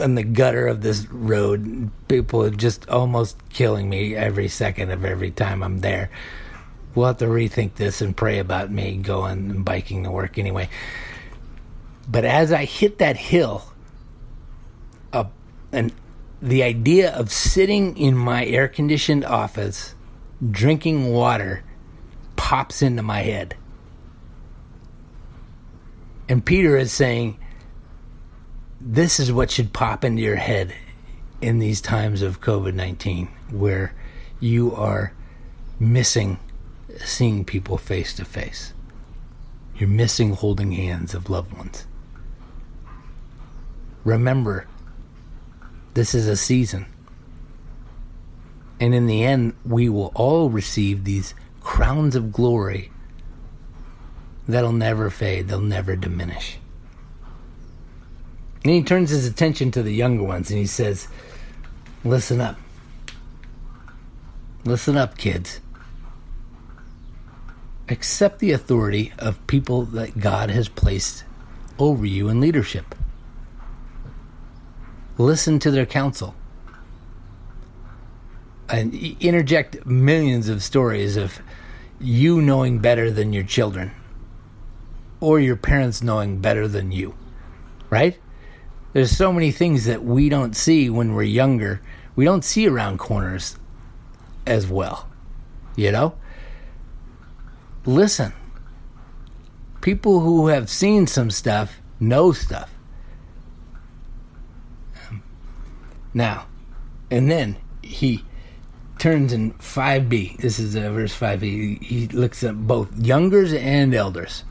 in 0.00 0.14
the 0.14 0.24
gutter 0.24 0.66
of 0.66 0.80
this 0.82 1.06
road. 1.06 1.90
People 2.08 2.42
are 2.42 2.50
just 2.50 2.88
almost 2.88 3.36
killing 3.50 3.88
me 3.88 4.14
every 4.14 4.48
second 4.48 4.90
of 4.90 5.04
every 5.04 5.30
time 5.30 5.62
I'm 5.62 5.80
there. 5.80 6.10
We'll 6.94 7.06
have 7.06 7.18
to 7.18 7.26
rethink 7.26 7.74
this 7.74 8.00
and 8.00 8.16
pray 8.16 8.38
about 8.38 8.70
me 8.70 8.96
going 8.96 9.50
and 9.50 9.64
biking 9.64 10.04
to 10.04 10.10
work 10.10 10.38
anyway. 10.38 10.68
But 12.08 12.24
as 12.24 12.52
I 12.52 12.66
hit 12.66 12.98
that 12.98 13.16
hill, 13.16 13.73
and 15.74 15.92
the 16.40 16.62
idea 16.62 17.12
of 17.12 17.32
sitting 17.32 17.96
in 17.96 18.16
my 18.16 18.44
air 18.44 18.68
conditioned 18.68 19.24
office 19.24 19.94
drinking 20.50 21.10
water 21.10 21.64
pops 22.36 22.82
into 22.82 23.02
my 23.02 23.20
head. 23.20 23.56
And 26.28 26.44
Peter 26.44 26.76
is 26.76 26.92
saying, 26.92 27.38
This 28.80 29.18
is 29.18 29.32
what 29.32 29.50
should 29.50 29.72
pop 29.72 30.04
into 30.04 30.22
your 30.22 30.36
head 30.36 30.74
in 31.40 31.58
these 31.58 31.80
times 31.80 32.22
of 32.22 32.40
COVID 32.40 32.74
19 32.74 33.28
where 33.50 33.94
you 34.40 34.74
are 34.74 35.12
missing 35.78 36.38
seeing 37.04 37.44
people 37.44 37.78
face 37.78 38.14
to 38.14 38.24
face. 38.24 38.72
You're 39.76 39.88
missing 39.88 40.32
holding 40.32 40.72
hands 40.72 41.14
of 41.14 41.28
loved 41.28 41.52
ones. 41.52 41.86
Remember, 44.04 44.66
this 45.94 46.14
is 46.14 46.26
a 46.26 46.36
season. 46.36 46.86
And 48.80 48.94
in 48.94 49.06
the 49.06 49.24
end, 49.24 49.54
we 49.64 49.88
will 49.88 50.12
all 50.14 50.50
receive 50.50 51.04
these 51.04 51.34
crowns 51.60 52.14
of 52.16 52.32
glory 52.32 52.90
that'll 54.46 54.72
never 54.72 55.08
fade, 55.08 55.48
they'll 55.48 55.60
never 55.60 55.96
diminish. 55.96 56.58
And 58.64 58.72
he 58.72 58.82
turns 58.82 59.10
his 59.10 59.26
attention 59.26 59.70
to 59.72 59.82
the 59.82 59.92
younger 59.92 60.22
ones 60.22 60.50
and 60.50 60.58
he 60.58 60.66
says, 60.66 61.08
Listen 62.04 62.40
up. 62.40 62.56
Listen 64.64 64.96
up, 64.96 65.16
kids. 65.16 65.60
Accept 67.88 68.38
the 68.38 68.52
authority 68.52 69.12
of 69.18 69.46
people 69.46 69.82
that 69.82 70.18
God 70.18 70.50
has 70.50 70.68
placed 70.68 71.24
over 71.78 72.06
you 72.06 72.28
in 72.28 72.40
leadership. 72.40 72.94
Listen 75.18 75.58
to 75.60 75.70
their 75.70 75.86
counsel. 75.86 76.34
And 78.68 78.94
interject 79.20 79.86
millions 79.86 80.48
of 80.48 80.62
stories 80.62 81.16
of 81.16 81.40
you 82.00 82.40
knowing 82.40 82.78
better 82.78 83.10
than 83.10 83.32
your 83.32 83.44
children 83.44 83.92
or 85.20 85.38
your 85.40 85.56
parents 85.56 86.02
knowing 86.02 86.38
better 86.40 86.66
than 86.66 86.92
you, 86.92 87.14
right? 87.88 88.18
There's 88.92 89.16
so 89.16 89.32
many 89.32 89.50
things 89.50 89.86
that 89.86 90.04
we 90.04 90.28
don't 90.28 90.54
see 90.54 90.90
when 90.90 91.14
we're 91.14 91.22
younger. 91.22 91.80
We 92.16 92.24
don't 92.24 92.44
see 92.44 92.66
around 92.66 92.98
corners 92.98 93.56
as 94.46 94.66
well, 94.66 95.08
you 95.76 95.92
know? 95.92 96.14
Listen. 97.86 98.32
People 99.80 100.20
who 100.20 100.48
have 100.48 100.70
seen 100.70 101.06
some 101.06 101.30
stuff 101.30 101.80
know 102.00 102.32
stuff. 102.32 102.73
Now, 106.14 106.46
and 107.10 107.30
then 107.30 107.56
he 107.82 108.24
turns 108.98 109.32
in 109.32 109.52
5b. 109.54 110.38
This 110.38 110.58
is 110.58 110.76
uh, 110.76 110.90
verse 110.92 111.18
5b. 111.18 111.82
He 111.82 112.06
looks 112.08 112.42
at 112.44 112.66
both 112.66 112.96
youngers 112.96 113.52
and 113.52 113.94
elders, 113.94 114.44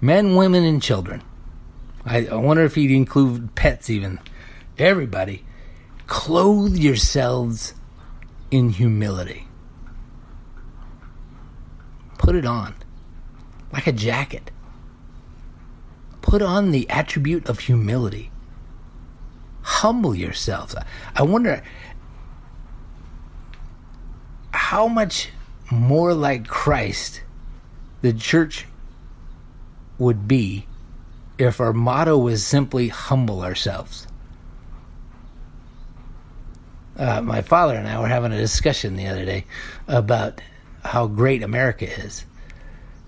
men, 0.00 0.36
women, 0.36 0.64
and 0.64 0.80
children. 0.80 1.22
I, 2.04 2.26
I 2.26 2.36
wonder 2.36 2.64
if 2.64 2.76
he'd 2.76 2.90
include 2.90 3.54
pets 3.54 3.90
even. 3.90 4.20
Everybody, 4.78 5.44
clothe 6.06 6.76
yourselves 6.76 7.74
in 8.50 8.70
humility. 8.70 9.46
Put 12.18 12.36
it 12.36 12.46
on 12.46 12.74
like 13.72 13.86
a 13.86 13.92
jacket. 13.92 14.50
Put 16.20 16.42
on 16.42 16.70
the 16.70 16.88
attribute 16.88 17.48
of 17.48 17.60
humility. 17.60 18.31
Humble 19.62 20.14
yourselves. 20.14 20.74
I 21.14 21.22
wonder 21.22 21.62
how 24.52 24.88
much 24.88 25.30
more 25.70 26.14
like 26.14 26.46
Christ 26.46 27.22
the 28.00 28.12
church 28.12 28.66
would 29.98 30.26
be 30.26 30.66
if 31.38 31.60
our 31.60 31.72
motto 31.72 32.18
was 32.18 32.44
simply 32.44 32.88
humble 32.88 33.42
ourselves. 33.42 34.06
Uh, 36.96 37.22
my 37.22 37.40
father 37.40 37.74
and 37.74 37.88
I 37.88 37.98
were 37.98 38.08
having 38.08 38.32
a 38.32 38.38
discussion 38.38 38.96
the 38.96 39.06
other 39.06 39.24
day 39.24 39.46
about 39.88 40.40
how 40.84 41.06
great 41.06 41.42
America 41.42 41.88
is. 41.88 42.24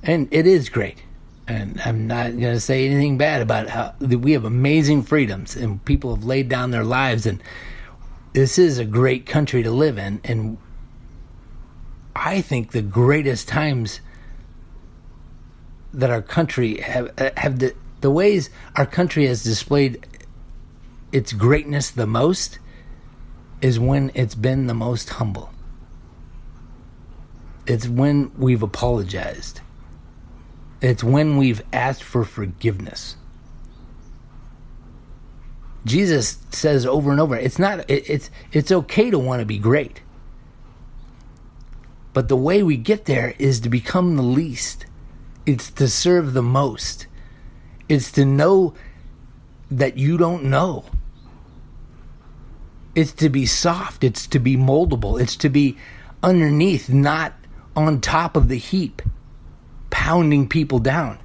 And 0.03 0.29
it 0.33 0.47
is 0.47 0.69
great. 0.69 1.03
And 1.47 1.81
I'm 1.85 2.07
not 2.07 2.31
going 2.31 2.55
to 2.55 2.61
say 2.61 2.87
anything 2.87 3.19
bad 3.19 3.43
about 3.43 3.69
how 3.69 3.95
we 4.01 4.33
have 4.33 4.45
amazing 4.45 5.03
freedoms 5.03 5.57
and 5.57 5.85
people 5.85 6.15
have 6.15 6.25
laid 6.25 6.49
down 6.49 6.71
their 6.71 6.85
lives. 6.85 7.27
And 7.27 7.43
this 8.33 8.59
is 8.59 8.79
a 8.79 8.85
great 8.85 9.27
country 9.27 9.63
to 9.63 9.71
live 9.71 9.99
in. 9.99 10.21
And 10.25 10.57
I 12.17 12.41
think 12.41 12.73
the 12.73 12.83
greatest 12.83 13.47
times 13.47 14.01
that 15.93 16.11
our 16.11 16.23
country 16.23 16.81
have, 16.81 17.11
have 17.37 17.59
the, 17.59 17.75
the 18.01 18.11
ways 18.11 18.51
our 18.77 18.87
country 18.87 19.27
has 19.27 19.45
displayed 19.45 20.07
its 21.13 21.33
greatness 21.33 21.91
the 21.91 22.07
most 22.07 22.59
is 23.61 23.79
when 23.79 24.11
it's 24.15 24.35
been 24.35 24.67
the 24.67 24.75
most 24.75 25.11
humble. 25.11 25.51
It's 27.67 27.87
when 27.87 28.33
we've 28.37 28.63
apologized. 28.63 29.61
It's 30.85 31.03
when 31.03 31.38
we've 31.38 31.62
asked 31.73 32.03
for 32.03 32.27
forgiveness. 32.27 33.16
Jesus 35.87 36.37
says 36.51 36.85
over 36.85 37.11
and 37.11 37.18
over, 37.18 37.37
it's 37.37 37.59
not 37.59 37.88
it, 37.88 38.11
it's 38.11 38.31
it's 38.53 38.70
okay 38.70 39.09
to 39.09 39.18
want 39.18 39.40
to 39.40 39.47
be 39.47 39.57
great. 39.57 40.03
But 42.12 42.29
the 42.29 42.37
way 42.37 42.62
we 42.62 42.77
get 42.77 43.07
there 43.07 43.35
is 43.38 43.61
to 43.61 43.70
become 43.70 44.16
the 44.16 44.23
least. 44.23 44.85
It's 45.47 45.70
to 45.70 45.88
serve 45.88 46.35
the 46.35 46.42
most. 46.42 47.07
It's 47.88 48.12
to 48.12 48.27
know 48.27 48.75
that 49.70 49.97
you 49.97 50.18
don't 50.18 50.44
know. 50.44 50.85
It's 52.94 53.12
to 53.12 53.31
be 53.31 53.47
soft. 53.47 54.05
It's 54.05 54.27
to 54.27 54.38
be 54.38 54.55
moldable. 54.55 55.18
It's 55.18 55.37
to 55.37 55.49
be 55.49 55.79
underneath, 56.23 56.90
not 56.90 57.33
on 57.75 58.03
top 58.03 58.37
of 58.37 58.49
the 58.49 58.59
heap, 58.59 59.01
pounding 60.05 60.47
people 60.47 60.79
down. 60.79 61.19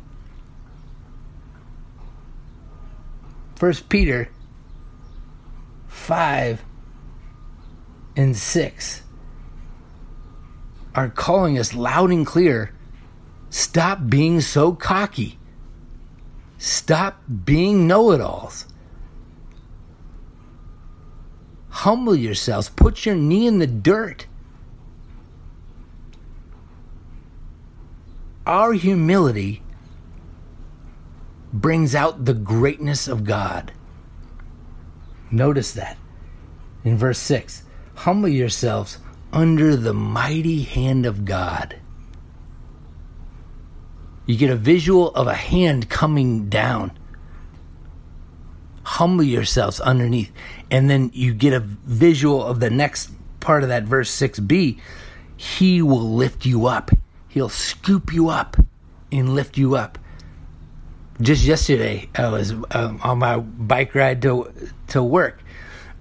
First 3.57 3.89
Peter 3.89 4.31
5 5.89 6.63
and 8.15 8.37
6 8.37 9.01
are 10.95 11.09
calling 11.09 11.59
us 11.59 11.73
loud 11.73 12.09
and 12.09 12.25
clear 12.25 12.73
stop 13.49 14.07
being 14.07 14.39
so 14.39 14.71
cocky. 14.71 15.37
Stop 16.57 17.21
being 17.43 17.85
know 17.85 18.13
it 18.13 18.21
alls. 18.21 18.65
Humble 21.67 22.15
yourselves. 22.15 22.69
Put 22.69 23.05
your 23.05 23.15
knee 23.15 23.45
in 23.45 23.59
the 23.59 23.67
dirt. 23.67 24.25
Our 28.49 28.73
humility 28.73 29.61
brings 31.53 31.93
out 31.93 32.25
the 32.25 32.33
greatness 32.33 33.07
of 33.07 33.23
God. 33.23 33.71
Notice 35.29 35.73
that 35.73 35.99
in 36.83 36.97
verse 36.97 37.19
6 37.19 37.61
Humble 37.93 38.29
yourselves 38.29 38.97
under 39.31 39.75
the 39.75 39.93
mighty 39.93 40.63
hand 40.63 41.05
of 41.05 41.25
God. 41.25 41.75
You 44.25 44.35
get 44.35 44.49
a 44.49 44.55
visual 44.55 45.11
of 45.11 45.27
a 45.27 45.35
hand 45.35 45.87
coming 45.87 46.49
down. 46.49 46.97
Humble 48.81 49.25
yourselves 49.25 49.79
underneath. 49.79 50.31
And 50.71 50.89
then 50.89 51.11
you 51.13 51.35
get 51.35 51.53
a 51.53 51.59
visual 51.59 52.43
of 52.43 52.59
the 52.59 52.71
next 52.71 53.11
part 53.41 53.61
of 53.61 53.69
that 53.69 53.83
verse 53.83 54.09
6b. 54.09 54.79
He 55.37 55.83
will 55.83 56.15
lift 56.15 56.47
you 56.47 56.65
up. 56.65 56.89
He'll 57.29 57.49
scoop 57.49 58.11
you 58.11 58.29
up 58.29 58.57
and 59.11 59.35
lift 59.35 59.57
you 59.57 59.75
up. 59.75 59.97
Just 61.21 61.43
yesterday, 61.43 62.09
I 62.15 62.29
was 62.29 62.51
um, 62.71 62.99
on 63.03 63.19
my 63.19 63.37
bike 63.37 63.93
ride 63.93 64.21
to 64.23 64.51
to 64.87 65.03
work. 65.03 65.41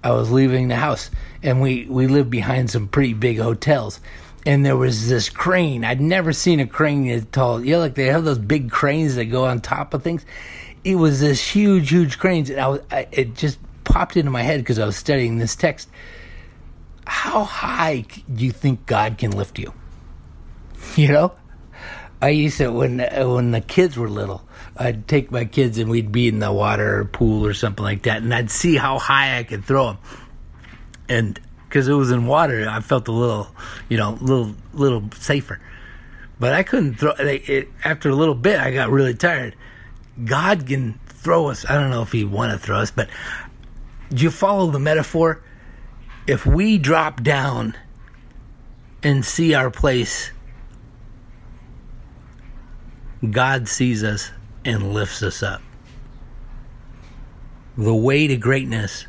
I 0.03 0.11
was 0.11 0.31
leaving 0.31 0.69
the 0.69 0.75
house, 0.75 1.11
and 1.43 1.61
we 1.61 1.85
we 1.85 2.07
live 2.07 2.29
behind 2.29 2.71
some 2.71 2.87
pretty 2.87 3.13
big 3.13 3.37
hotels. 3.37 3.99
And 4.45 4.65
there 4.65 4.77
was 4.77 5.09
this 5.09 5.29
crane. 5.29 5.83
I'd 5.83 5.99
never 6.01 6.31
seen 6.31 6.59
a 6.61 6.65
crane 6.65 7.07
as 7.09 7.25
tall. 7.25 7.63
You 7.63 7.73
know, 7.73 7.79
like 7.79 7.95
they 7.95 8.05
have 8.05 8.23
those 8.23 8.39
big 8.39 8.71
cranes 8.71 9.15
that 9.15 9.25
go 9.25 9.45
on 9.45 9.59
top 9.59 9.93
of 9.93 10.01
things. 10.01 10.25
It 10.83 10.95
was 10.95 11.19
this 11.19 11.45
huge, 11.45 11.89
huge 11.89 12.17
cranes, 12.17 12.49
and 12.49 12.59
I 12.59 12.67
was. 12.69 12.81
I, 12.89 13.07
it 13.11 13.35
just 13.35 13.59
popped 13.83 14.15
into 14.17 14.31
my 14.31 14.41
head 14.41 14.61
because 14.61 14.79
I 14.79 14.85
was 14.85 14.95
studying 14.95 15.37
this 15.37 15.55
text. 15.55 15.89
How 17.05 17.43
high 17.43 18.05
do 18.33 18.45
you 18.45 18.51
think 18.51 18.85
God 18.85 19.17
can 19.17 19.31
lift 19.31 19.59
you? 19.59 19.73
You 20.95 21.09
know, 21.09 21.35
I 22.21 22.29
used 22.29 22.57
to 22.57 22.71
when 22.71 22.99
when 22.99 23.51
the 23.51 23.61
kids 23.61 23.95
were 23.95 24.09
little, 24.09 24.45
I'd 24.75 25.07
take 25.07 25.31
my 25.31 25.45
kids 25.45 25.77
and 25.77 25.89
we'd 25.89 26.11
be 26.11 26.27
in 26.27 26.39
the 26.39 26.51
water 26.51 26.99
or 26.99 27.05
pool 27.05 27.45
or 27.45 27.53
something 27.53 27.83
like 27.83 28.03
that, 28.03 28.21
and 28.21 28.33
I'd 28.33 28.51
see 28.51 28.75
how 28.75 28.99
high 28.99 29.37
I 29.37 29.43
could 29.43 29.63
throw 29.63 29.87
them, 29.87 29.97
and 31.07 31.39
because 31.67 31.87
it 31.87 31.93
was 31.93 32.11
in 32.11 32.25
water, 32.25 32.67
I 32.67 32.81
felt 32.81 33.07
a 33.07 33.13
little, 33.13 33.47
you 33.87 33.97
know, 33.97 34.17
little 34.19 34.55
little 34.73 35.09
safer. 35.11 35.61
But 36.39 36.53
I 36.53 36.63
couldn't 36.63 36.95
throw. 36.95 37.11
It, 37.19 37.69
after 37.85 38.09
a 38.09 38.15
little 38.15 38.35
bit, 38.35 38.59
I 38.59 38.71
got 38.71 38.89
really 38.89 39.13
tired. 39.13 39.55
God 40.25 40.67
can 40.67 40.99
throw 41.05 41.47
us. 41.47 41.65
I 41.69 41.75
don't 41.75 41.91
know 41.91 42.01
if 42.01 42.11
He 42.11 42.25
want 42.25 42.51
to 42.51 42.57
throw 42.57 42.77
us, 42.77 42.91
but 42.91 43.09
do 44.09 44.23
you 44.23 44.31
follow 44.31 44.71
the 44.71 44.79
metaphor? 44.79 45.41
if 46.29 46.45
we 46.45 46.77
drop 46.77 47.23
down 47.23 47.75
and 49.01 49.25
see 49.25 49.55
our 49.55 49.71
place, 49.71 50.29
God 53.27 53.67
sees 53.67 54.03
us 54.03 54.31
and 54.63 54.93
lifts 54.93 55.21
us 55.21 55.43
up. 55.43 55.61
The 57.77 57.95
way 57.95 58.27
to 58.27 58.37
greatness 58.37 59.05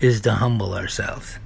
is 0.00 0.20
to 0.22 0.32
humble 0.32 0.74
ourselves. 0.74 1.38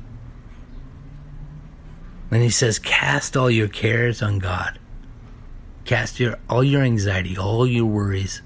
And 2.31 2.42
he 2.42 2.51
says, 2.51 2.79
Cast 2.79 3.37
all 3.37 3.51
your 3.51 3.68
cares 3.68 4.22
on 4.22 4.38
God. 4.38 4.79
Cast 5.85 6.18
your 6.18 6.38
all 6.51 6.64
your 6.64 6.83
anxiety, 6.83 7.37
all 7.37 7.66
your 7.66 7.87
worries, 7.87 8.42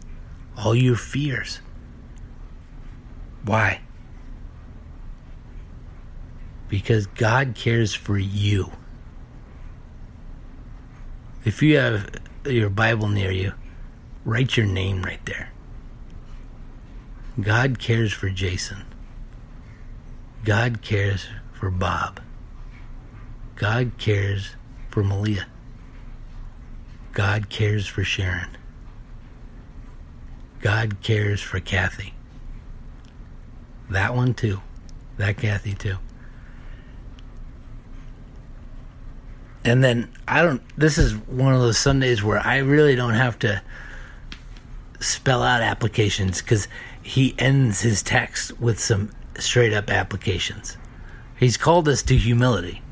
all 0.56 0.74
your 0.74 0.96
fears. 0.96 1.60
Why? 3.44 3.80
Because 6.68 7.06
God 7.06 7.54
cares 7.54 7.94
for 7.94 8.18
you. 8.18 8.70
If 11.44 11.62
you 11.62 11.78
have 11.78 12.10
your 12.44 12.70
Bible 12.70 13.08
near 13.08 13.30
you, 13.30 13.52
write 14.24 14.56
your 14.56 14.66
name 14.66 15.02
right 15.02 15.24
there. 15.26 15.50
God 17.40 17.78
cares 17.78 18.12
for 18.12 18.28
Jason. 18.28 18.84
God 20.44 20.82
cares 20.82 21.26
for 21.52 21.70
Bob. 21.70 22.20
God 23.56 23.92
cares 23.98 24.56
for 24.88 25.02
Malia. 25.02 25.46
God 27.12 27.48
cares 27.48 27.86
for 27.86 28.04
Sharon. 28.04 28.56
God 30.60 31.00
cares 31.02 31.40
for 31.40 31.60
Kathy. 31.60 32.14
That 33.88 34.14
one 34.14 34.34
too. 34.34 34.60
That 35.16 35.36
Kathy 35.36 35.74
too. 35.74 35.96
And 39.64 39.84
then 39.84 40.10
I 40.26 40.42
don't 40.42 40.62
this 40.78 40.98
is 40.98 41.14
one 41.14 41.54
of 41.54 41.60
those 41.60 41.78
Sundays 41.78 42.22
where 42.22 42.38
I 42.38 42.58
really 42.58 42.96
don't 42.96 43.14
have 43.14 43.38
to 43.40 43.62
spell 45.00 45.42
out 45.42 45.62
applications 45.62 46.40
cuz 46.42 46.68
he 47.02 47.34
ends 47.38 47.80
his 47.80 48.02
text 48.02 48.58
with 48.60 48.78
some 48.78 49.10
straight 49.38 49.72
up 49.72 49.90
applications. 49.90 50.76
He's 51.36 51.56
called 51.56 51.88
us 51.88 52.02
to 52.04 52.16
humility. 52.16 52.82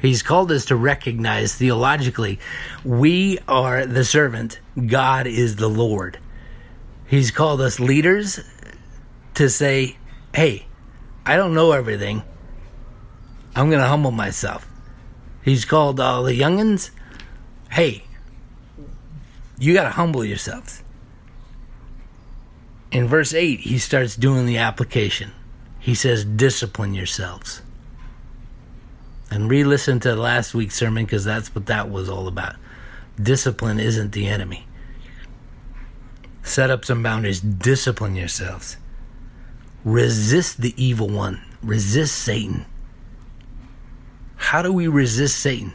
He's 0.00 0.22
called 0.22 0.52
us 0.52 0.64
to 0.66 0.76
recognize 0.76 1.54
theologically 1.54 2.38
we 2.84 3.38
are 3.48 3.86
the 3.86 4.04
servant, 4.04 4.60
God 4.86 5.26
is 5.26 5.56
the 5.56 5.68
Lord. 5.68 6.18
He's 7.06 7.30
called 7.30 7.60
us 7.60 7.78
leaders 7.78 8.40
to 9.34 9.48
say, 9.48 9.96
hey, 10.34 10.66
I 11.24 11.36
don't 11.36 11.54
know 11.54 11.72
everything. 11.72 12.22
I'm 13.54 13.70
going 13.70 13.80
to 13.80 13.88
humble 13.88 14.10
myself. 14.10 14.66
He's 15.46 15.64
called 15.64 16.00
all 16.00 16.24
the 16.24 16.36
youngins, 16.36 16.90
hey, 17.70 18.02
you 19.60 19.74
got 19.74 19.84
to 19.84 19.90
humble 19.90 20.24
yourselves. 20.24 20.82
In 22.90 23.06
verse 23.06 23.32
8, 23.32 23.60
he 23.60 23.78
starts 23.78 24.16
doing 24.16 24.46
the 24.46 24.56
application. 24.56 25.30
He 25.78 25.94
says, 25.94 26.24
discipline 26.24 26.94
yourselves. 26.94 27.62
And 29.30 29.48
re 29.48 29.62
listen 29.62 30.00
to 30.00 30.16
last 30.16 30.52
week's 30.52 30.74
sermon 30.74 31.04
because 31.04 31.24
that's 31.24 31.54
what 31.54 31.66
that 31.66 31.88
was 31.88 32.08
all 32.08 32.26
about. 32.26 32.56
Discipline 33.14 33.78
isn't 33.78 34.10
the 34.10 34.26
enemy. 34.26 34.66
Set 36.42 36.70
up 36.70 36.84
some 36.84 37.04
boundaries, 37.04 37.40
discipline 37.40 38.16
yourselves. 38.16 38.78
Resist 39.84 40.60
the 40.60 40.74
evil 40.76 41.08
one, 41.08 41.40
resist 41.62 42.16
Satan. 42.16 42.66
How 44.36 44.62
do 44.62 44.72
we 44.72 44.86
resist 44.88 45.38
Satan? 45.38 45.72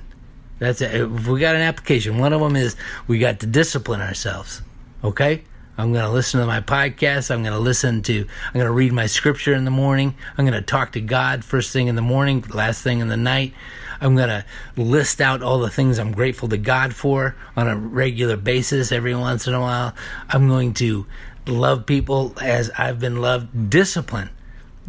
That's 0.59 0.81
it. 0.81 0.93
If 0.93 1.27
we 1.27 1.39
got 1.39 1.55
an 1.55 1.61
application, 1.61 2.17
one 2.19 2.33
of 2.33 2.39
them 2.39 2.55
is 2.55 2.75
we 3.07 3.19
got 3.19 3.39
to 3.41 3.47
discipline 3.47 4.01
ourselves. 4.01 4.61
Okay? 5.03 5.43
I'm 5.77 5.93
going 5.93 6.05
to 6.05 6.11
listen 6.11 6.39
to 6.39 6.45
my 6.45 6.61
podcast. 6.61 7.31
I'm 7.31 7.41
going 7.41 7.53
to 7.53 7.59
listen 7.59 8.03
to, 8.03 8.19
I'm 8.19 8.53
going 8.53 8.65
to 8.65 8.71
read 8.71 8.93
my 8.93 9.07
scripture 9.07 9.53
in 9.53 9.65
the 9.65 9.71
morning. 9.71 10.15
I'm 10.37 10.45
going 10.45 10.59
to 10.59 10.61
talk 10.61 10.91
to 10.91 11.01
God 11.01 11.43
first 11.43 11.73
thing 11.73 11.87
in 11.87 11.95
the 11.95 12.01
morning, 12.01 12.43
last 12.53 12.83
thing 12.83 12.99
in 12.99 13.07
the 13.07 13.17
night. 13.17 13.53
I'm 13.99 14.15
going 14.15 14.29
to 14.29 14.45
list 14.75 15.21
out 15.21 15.41
all 15.41 15.59
the 15.59 15.69
things 15.69 15.97
I'm 15.97 16.11
grateful 16.11 16.49
to 16.49 16.57
God 16.57 16.93
for 16.93 17.35
on 17.55 17.67
a 17.67 17.75
regular 17.75 18.37
basis 18.37 18.91
every 18.91 19.15
once 19.15 19.47
in 19.47 19.53
a 19.53 19.61
while. 19.61 19.95
I'm 20.29 20.47
going 20.47 20.73
to 20.75 21.05
love 21.47 21.85
people 21.85 22.35
as 22.41 22.69
I've 22.77 22.99
been 22.99 23.21
loved. 23.21 23.69
Discipline. 23.69 24.29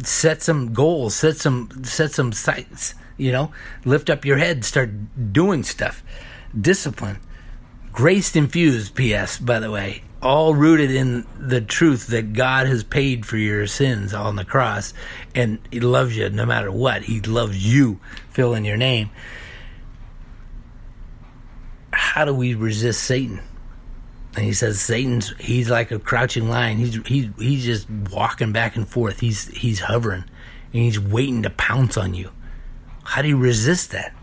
Set 0.03 0.41
some 0.41 0.73
goals, 0.73 1.15
set 1.15 1.37
some, 1.37 1.83
set 1.83 2.11
some 2.11 2.33
sights, 2.33 2.95
you 3.17 3.31
know, 3.31 3.51
lift 3.85 4.09
up 4.09 4.25
your 4.25 4.37
head, 4.37 4.65
start 4.65 4.91
doing 5.33 5.63
stuff. 5.63 6.03
Discipline. 6.59 7.19
Grace 7.91 8.35
infused, 8.35 8.95
P.S., 8.95 9.37
by 9.37 9.59
the 9.59 9.71
way 9.71 10.03
all 10.23 10.55
rooted 10.55 10.89
in 10.89 11.25
the 11.37 11.59
truth 11.59 12.07
that 12.07 12.33
God 12.33 12.65
has 12.65 12.83
paid 12.83 13.25
for 13.25 13.37
your 13.37 13.67
sins 13.67 14.13
on 14.13 14.37
the 14.37 14.45
cross 14.45 14.93
and 15.35 15.59
He 15.69 15.81
loves 15.81 16.15
you 16.15 16.29
no 16.29 16.45
matter 16.45 16.71
what. 16.71 17.03
He 17.03 17.19
loves 17.19 17.73
you, 17.73 17.99
fill 18.29 18.53
in 18.53 18.63
your 18.63 18.77
name. 18.77 19.09
How 21.91 22.25
do 22.25 22.33
we 22.33 22.55
resist 22.55 23.03
Satan? 23.03 23.41
And 24.35 24.45
he 24.45 24.53
says 24.53 24.81
Satan's 24.81 25.31
he's 25.39 25.69
like 25.69 25.91
a 25.91 25.99
crouching 25.99 26.49
lion. 26.49 26.77
He's 26.77 26.95
he's 27.05 27.29
he's 27.37 27.65
just 27.65 27.87
walking 27.89 28.51
back 28.51 28.75
and 28.75 28.87
forth. 28.87 29.19
He's 29.19 29.47
he's 29.49 29.81
hovering 29.81 30.23
and 30.73 30.81
he's 30.81 30.99
waiting 30.99 31.43
to 31.43 31.51
pounce 31.51 31.97
on 31.97 32.15
you. 32.15 32.31
How 33.03 33.21
do 33.21 33.27
you 33.27 33.37
resist 33.37 33.91
that? 33.91 34.13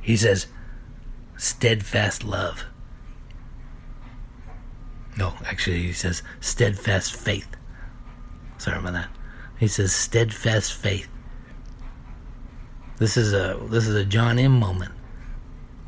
He 0.00 0.16
says 0.16 0.46
steadfast 1.36 2.24
love. 2.24 2.64
No, 5.16 5.34
actually, 5.44 5.82
he 5.82 5.92
says 5.92 6.22
steadfast 6.40 7.14
faith. 7.14 7.48
Sorry 8.58 8.78
about 8.78 8.92
that. 8.94 9.08
He 9.58 9.68
says 9.68 9.92
steadfast 9.92 10.72
faith. 10.72 11.08
This 12.98 13.16
is 13.16 13.32
a 13.32 13.58
this 13.68 13.86
is 13.86 13.94
a 13.94 14.04
John 14.04 14.38
M 14.38 14.52
moment. 14.58 14.92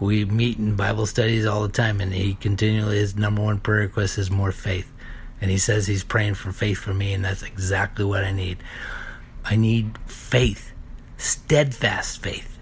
We 0.01 0.25
meet 0.25 0.59
in 0.59 0.75
Bible 0.75 1.07
studies 1.07 1.47
all 1.47 1.63
the 1.63 1.69
time, 1.69 2.01
and 2.01 2.13
he 2.13 2.35
continually 2.35 2.97
his 2.99 3.17
number 3.17 3.43
one 3.43 3.61
prayer 3.61 3.81
request 3.81 4.19
is 4.19 4.31
more 4.31 4.53
faith. 4.53 4.91
And 5.41 5.51
he 5.51 5.59
says 5.59 5.87
he's 5.87 6.05
praying 6.05 6.35
for 6.35 6.53
faith 6.53 6.79
for 6.79 6.95
me, 6.95 7.13
and 7.13 7.25
that's 7.25 7.43
exactly 7.43 8.05
what 8.05 8.25
I 8.25 8.33
need. 8.33 8.59
I 9.45 9.57
need 9.57 9.99
faith, 10.07 10.72
steadfast 11.23 12.23
faith. 12.23 12.59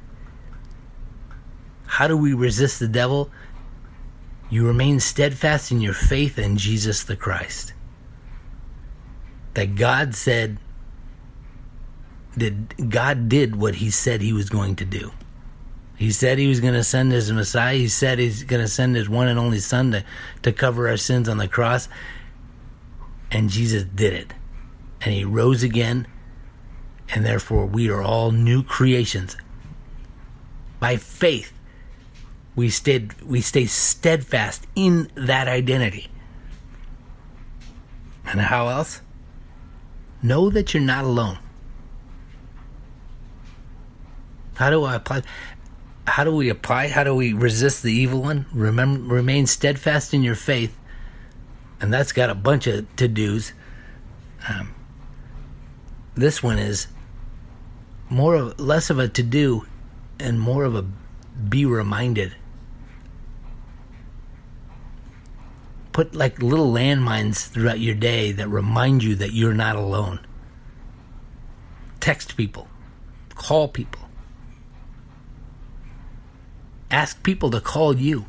How 1.87 2.07
do 2.07 2.17
we 2.17 2.35
resist 2.35 2.79
the 2.79 2.89
devil? 2.89 3.31
You 4.49 4.67
remain 4.67 5.01
steadfast 5.01 5.71
in 5.71 5.81
your 5.81 5.95
faith 5.95 6.39
in 6.39 6.57
Jesus 6.57 7.03
the 7.03 7.17
Christ. 7.17 7.73
That 9.55 9.75
God 9.77 10.15
said 10.15 10.59
that 12.37 12.91
God 12.91 13.29
did 13.29 13.57
what 13.57 13.77
he 13.77 13.91
said 13.91 14.21
he 14.21 14.33
was 14.33 14.49
going 14.49 14.77
to 14.77 14.85
do. 14.85 15.13
He 15.97 16.13
said 16.13 16.39
he 16.39 16.47
was 16.47 16.61
going 16.61 16.75
to 16.75 16.85
send 16.85 17.13
his 17.13 17.31
Messiah. 17.31 17.77
He 17.77 17.89
said 17.89 18.19
he's 18.19 18.45
going 18.45 18.63
to 18.63 18.69
send 18.69 18.97
his 18.97 19.09
one 19.09 19.29
and 19.29 19.39
only 19.39 19.59
Son 19.59 19.91
to, 19.93 20.05
to 20.43 20.53
cover 20.53 20.89
our 20.89 20.97
sins 20.97 21.29
on 21.29 21.37
the 21.37 21.49
cross. 21.49 21.89
And 23.31 23.51
Jesus 23.51 23.85
did 23.85 24.15
it. 24.15 24.33
And 25.03 25.13
he 25.13 25.25
rose 25.25 25.63
again. 25.63 26.07
And 27.13 27.25
therefore, 27.25 27.67
we 27.67 27.91
are 27.91 28.03
all 28.03 28.31
new 28.31 28.63
creations 28.63 29.37
by 30.79 30.97
faith 30.97 31.53
we 32.57 32.69
stayed 32.69 33.15
we 33.23 33.41
stay 33.41 33.65
steadfast 33.67 34.67
in 34.75 35.11
that 35.15 35.49
identity. 35.49 36.09
And 38.27 38.41
how 38.41 38.69
else? 38.69 39.01
Know 40.23 40.51
that 40.51 40.75
you're 40.75 40.83
not 40.83 41.05
alone. 41.05 41.39
How 44.57 44.69
do 44.71 44.85
I 44.85 44.97
apply 44.97 45.23
how 46.07 46.25
do 46.25 46.35
we 46.35 46.49
apply? 46.49 46.89
How 46.89 47.05
do 47.05 47.15
we 47.15 47.33
resist 47.33 47.83
the 47.83 47.93
evil 47.93 48.21
one? 48.21 48.47
Remember 48.53 49.15
remain 49.15 49.47
steadfast 49.47 50.13
in 50.13 50.23
your 50.23 50.35
faith. 50.35 50.77
And 51.81 51.93
that's 51.93 52.13
got 52.13 52.29
a 52.29 52.35
bunch 52.35 52.67
of 52.67 52.95
to 52.97 53.09
dos. 53.09 53.55
Um, 54.49 54.75
this 56.15 56.43
one 56.43 56.59
is 56.59 56.89
more 58.11 58.35
of 58.35 58.61
less 58.61 58.91
of 58.91 58.99
a 58.99 59.09
to 59.09 59.23
do 59.23 59.67
and 60.19 60.39
more 60.39 60.65
of 60.65 60.75
a 60.75 60.85
be 61.49 61.65
reminded 61.65 62.35
put 65.93 66.15
like 66.15 66.43
little 66.43 66.73
landmines 66.73 67.49
throughout 67.49 67.81
your 67.81 67.95
day 67.95 68.33
that 68.33 68.49
remind 68.49 69.03
you 69.03 69.15
that 69.17 69.33
you're 69.33 69.53
not 69.55 69.77
alone. 69.77 70.19
Text 71.99 72.37
people, 72.37 72.69
call 73.35 73.69
people, 73.69 74.09
ask 76.91 77.23
people 77.23 77.51
to 77.51 77.61
call 77.61 77.97
you 77.97 78.27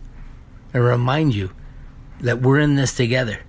and 0.74 0.84
remind 0.84 1.34
you 1.34 1.52
that 2.20 2.42
we're 2.42 2.60
in 2.60 2.76
this 2.76 2.94
together. 2.94 3.40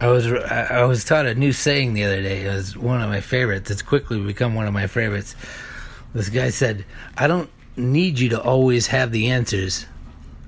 I 0.00 0.08
was 0.08 0.26
I 0.26 0.84
was 0.84 1.04
taught 1.04 1.26
a 1.26 1.34
new 1.34 1.52
saying 1.52 1.94
the 1.94 2.04
other 2.04 2.22
day. 2.22 2.44
It 2.44 2.52
was 2.52 2.76
one 2.76 3.00
of 3.00 3.08
my 3.08 3.20
favorites. 3.20 3.70
It's 3.70 3.82
quickly 3.82 4.20
become 4.20 4.54
one 4.54 4.66
of 4.66 4.74
my 4.74 4.86
favorites. 4.86 5.34
This 6.12 6.28
guy 6.28 6.50
said, 6.50 6.84
"I 7.16 7.26
don't 7.26 7.50
need 7.76 8.18
you 8.18 8.28
to 8.30 8.40
always 8.40 8.88
have 8.88 9.12
the 9.12 9.30
answers. 9.30 9.86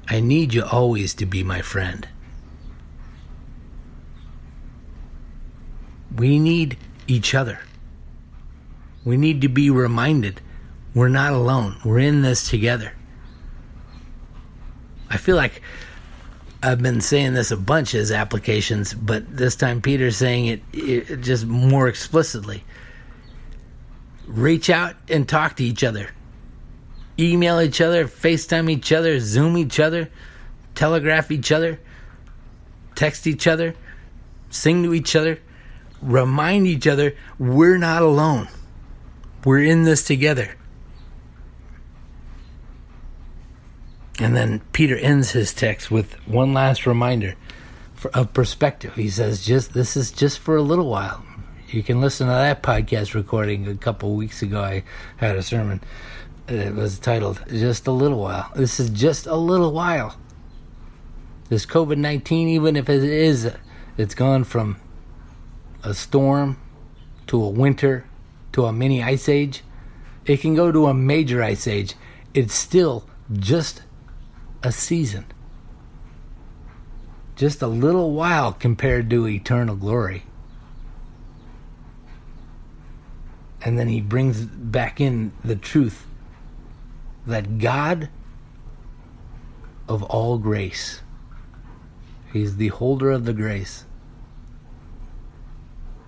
I 0.08 0.20
need 0.20 0.52
you 0.52 0.64
always 0.64 1.14
to 1.14 1.26
be 1.26 1.42
my 1.42 1.62
friend." 1.62 2.06
We 6.14 6.38
need 6.38 6.78
each 7.06 7.34
other. 7.34 7.60
We 9.04 9.16
need 9.16 9.40
to 9.42 9.48
be 9.48 9.70
reminded 9.70 10.40
we're 10.94 11.08
not 11.08 11.32
alone. 11.32 11.76
We're 11.84 11.98
in 11.98 12.22
this 12.22 12.48
together. 12.48 12.94
I 15.10 15.18
feel 15.18 15.36
like 15.36 15.60
I've 16.66 16.82
been 16.82 17.00
saying 17.00 17.34
this 17.34 17.52
a 17.52 17.56
bunch 17.56 17.94
as 17.94 18.10
applications, 18.10 18.92
but 18.92 19.36
this 19.36 19.54
time 19.54 19.80
Peter's 19.80 20.16
saying 20.16 20.46
it, 20.46 20.62
it 20.72 21.20
just 21.20 21.46
more 21.46 21.86
explicitly. 21.86 22.64
Reach 24.26 24.68
out 24.68 24.96
and 25.08 25.28
talk 25.28 25.54
to 25.58 25.64
each 25.64 25.84
other. 25.84 26.10
Email 27.16 27.60
each 27.60 27.80
other, 27.80 28.08
FaceTime 28.08 28.68
each 28.68 28.90
other, 28.90 29.20
Zoom 29.20 29.56
each 29.56 29.78
other, 29.78 30.10
telegraph 30.74 31.30
each 31.30 31.52
other, 31.52 31.78
text 32.96 33.28
each 33.28 33.46
other, 33.46 33.76
sing 34.50 34.82
to 34.82 34.92
each 34.92 35.14
other, 35.14 35.38
remind 36.02 36.66
each 36.66 36.88
other 36.88 37.14
we're 37.38 37.78
not 37.78 38.02
alone. 38.02 38.48
We're 39.44 39.62
in 39.62 39.84
this 39.84 40.02
together. 40.02 40.56
And 44.18 44.34
then 44.34 44.60
Peter 44.72 44.96
ends 44.96 45.32
his 45.32 45.52
text 45.52 45.90
with 45.90 46.14
one 46.26 46.54
last 46.54 46.86
reminder 46.86 47.34
for, 47.94 48.10
of 48.16 48.32
perspective. 48.32 48.94
He 48.94 49.10
says, 49.10 49.44
"Just 49.44 49.74
this 49.74 49.96
is 49.96 50.10
just 50.10 50.38
for 50.38 50.56
a 50.56 50.62
little 50.62 50.88
while." 50.88 51.22
You 51.68 51.82
can 51.82 52.00
listen 52.00 52.26
to 52.28 52.32
that 52.32 52.62
podcast 52.62 53.14
recording 53.14 53.66
a 53.68 53.74
couple 53.74 54.14
weeks 54.14 54.40
ago. 54.40 54.62
I 54.62 54.84
had 55.16 55.36
a 55.36 55.42
sermon. 55.42 55.82
It 56.48 56.74
was 56.74 56.98
titled 56.98 57.42
"Just 57.48 57.86
a 57.86 57.90
Little 57.90 58.20
While." 58.20 58.50
This 58.54 58.80
is 58.80 58.88
just 58.88 59.26
a 59.26 59.36
little 59.36 59.72
while. 59.72 60.16
This 61.48 61.66
COVID 61.66 61.98
nineteen, 61.98 62.48
even 62.48 62.76
if 62.76 62.88
it 62.88 63.04
is, 63.04 63.52
it's 63.98 64.14
gone 64.14 64.44
from 64.44 64.76
a 65.82 65.92
storm 65.92 66.56
to 67.26 67.42
a 67.42 67.48
winter 67.48 68.06
to 68.52 68.64
a 68.64 68.72
mini 68.72 69.02
ice 69.02 69.28
age. 69.28 69.62
It 70.24 70.40
can 70.40 70.54
go 70.54 70.72
to 70.72 70.86
a 70.86 70.94
major 70.94 71.42
ice 71.42 71.66
age. 71.66 71.94
It's 72.32 72.54
still 72.54 73.06
just 73.32 73.82
a 74.66 74.72
season. 74.72 75.24
Just 77.36 77.62
a 77.62 77.68
little 77.68 78.10
while 78.12 78.52
compared 78.52 79.08
to 79.10 79.28
eternal 79.28 79.76
glory. 79.76 80.24
And 83.62 83.78
then 83.78 83.88
he 83.88 84.00
brings 84.00 84.44
back 84.44 85.00
in 85.00 85.32
the 85.44 85.54
truth 85.54 86.06
that 87.26 87.58
God 87.58 88.08
of 89.88 90.02
all 90.02 90.38
grace, 90.38 91.00
He's 92.32 92.56
the 92.56 92.68
holder 92.68 93.12
of 93.12 93.24
the 93.24 93.32
grace. 93.32 93.84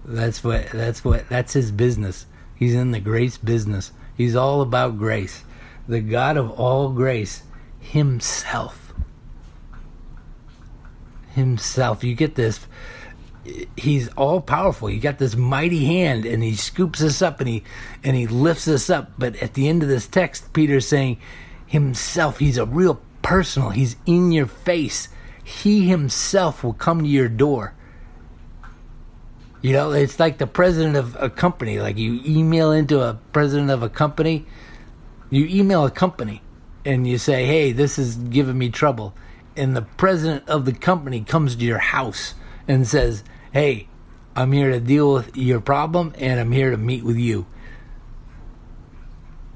That's 0.05 0.43
what 0.43 0.71
that's 0.71 1.05
what 1.05 1.29
that's 1.29 1.53
his 1.53 1.71
business. 1.71 2.27
He's 2.57 2.75
in 2.75 2.91
the 2.91 3.01
grace 3.01 3.39
business. 3.39 3.93
He's 4.17 4.35
all 4.35 4.61
about 4.63 4.99
grace. 4.99 5.45
The 5.87 6.01
God 6.01 6.37
of 6.37 6.51
all 6.51 6.91
grace 6.91 7.43
himself. 7.89 8.93
Himself. 11.31 12.05
You 12.05 12.15
get 12.15 12.35
this. 12.35 12.67
He's 13.77 14.09
all 14.11 14.43
powerful. 14.43 14.91
You 14.91 15.01
got 15.01 15.19
this 15.19 15.35
mighty 15.35 15.87
hand, 15.87 16.27
and 16.27 16.43
he 16.43 16.55
scoops 16.55 17.03
us 17.03 17.23
up, 17.23 17.41
and 17.41 17.49
he 17.49 17.65
and 18.05 18.15
he 18.15 18.27
lifts 18.27 18.69
us 18.69 18.91
up. 18.91 19.13
But 19.17 19.37
at 19.37 19.55
the 19.55 19.69
end 19.69 19.83
of 19.83 19.89
this 19.89 20.07
text, 20.07 20.53
Peter's 20.53 20.87
saying, 20.87 21.19
himself. 21.67 22.39
He's 22.39 22.59
a 22.59 22.67
real 22.67 23.01
personal. 23.23 23.71
He's 23.71 23.97
in 24.05 24.33
your 24.33 24.47
face. 24.47 25.09
He 25.43 25.89
himself 25.89 26.63
will 26.63 26.75
come 26.75 27.03
to 27.03 27.09
your 27.09 27.29
door. 27.29 27.75
You 29.63 29.73
know, 29.73 29.93
it's 29.93 30.21
like 30.21 30.39
the 30.39 30.47
president 30.47 30.97
of 30.97 31.17
a 31.19 31.31
company. 31.31 31.81
Like 31.81 31.97
you 31.97 32.21
email 32.25 32.71
into 32.71 33.01
a 33.01 33.15
president 33.33 33.71
of 33.71 33.83
a 33.83 33.89
company, 33.89 34.47
you 35.31 35.47
email 35.47 35.85
a 35.87 35.91
company 35.91 36.43
and 36.89 37.07
you 37.07 37.19
say, 37.19 37.45
hey, 37.45 37.73
this 37.73 37.99
is 37.99 38.17
giving 38.17 38.57
me 38.57 38.71
trouble. 38.71 39.15
And 39.55 39.77
the 39.77 39.83
president 39.83 40.49
of 40.49 40.65
the 40.65 40.73
company 40.73 41.21
comes 41.21 41.55
to 41.55 41.65
your 41.65 41.79
house 41.79 42.33
and 42.67 42.89
says, 42.89 43.23
hey, 43.53 43.89
I'm 44.35 44.53
here 44.53 44.71
to 44.71 44.81
deal 44.81 45.13
with 45.13 45.37
your 45.37 45.61
problem 45.61 46.15
and 46.17 46.41
I'm 46.41 46.51
here 46.51 46.71
to 46.71 46.79
meet 46.79 47.05
with 47.05 47.19
you. 47.19 47.45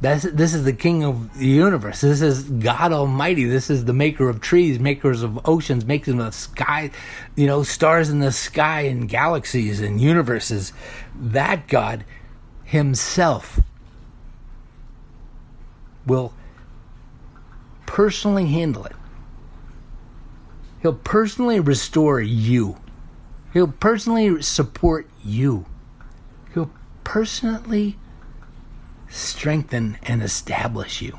That's, 0.03 0.25
this 0.25 0.53
is 0.53 0.65
the 0.65 0.75
king 0.75 1.05
of 1.05 1.39
the 1.39 1.47
universe. 1.47 2.03
This 2.03 2.21
is 2.21 2.43
God 2.43 2.93
Almighty. 2.93 3.45
This 3.45 3.71
is 3.71 3.87
the 3.87 3.95
maker 3.95 4.29
of 4.29 4.43
trees, 4.43 4.79
makers 4.79 5.23
of 5.23 5.49
oceans, 5.49 5.87
makers 5.87 6.19
of 6.19 6.35
sky, 6.35 6.91
you 7.35 7.47
know, 7.47 7.63
stars 7.63 8.11
in 8.11 8.19
the 8.19 8.33
sky 8.33 8.83
and 8.83 9.09
galaxies 9.09 9.81
and 9.81 10.03
universes. 10.03 10.75
That 11.15 11.67
God 11.67 12.05
Himself 12.65 13.61
will 16.05 16.35
personally 17.93 18.47
handle 18.47 18.87
it. 18.87 18.97
He'll 20.81 20.95
personally 20.95 21.61
restore 21.61 22.23
you. 22.23 22.79
He'll 23.53 23.69
personally 23.69 24.41
support 24.41 25.07
you. 25.23 25.67
He'll 26.55 26.71
personally 27.05 27.99
strengthen 29.11 29.99
and 30.05 30.23
establish 30.23 31.03
you. 31.03 31.19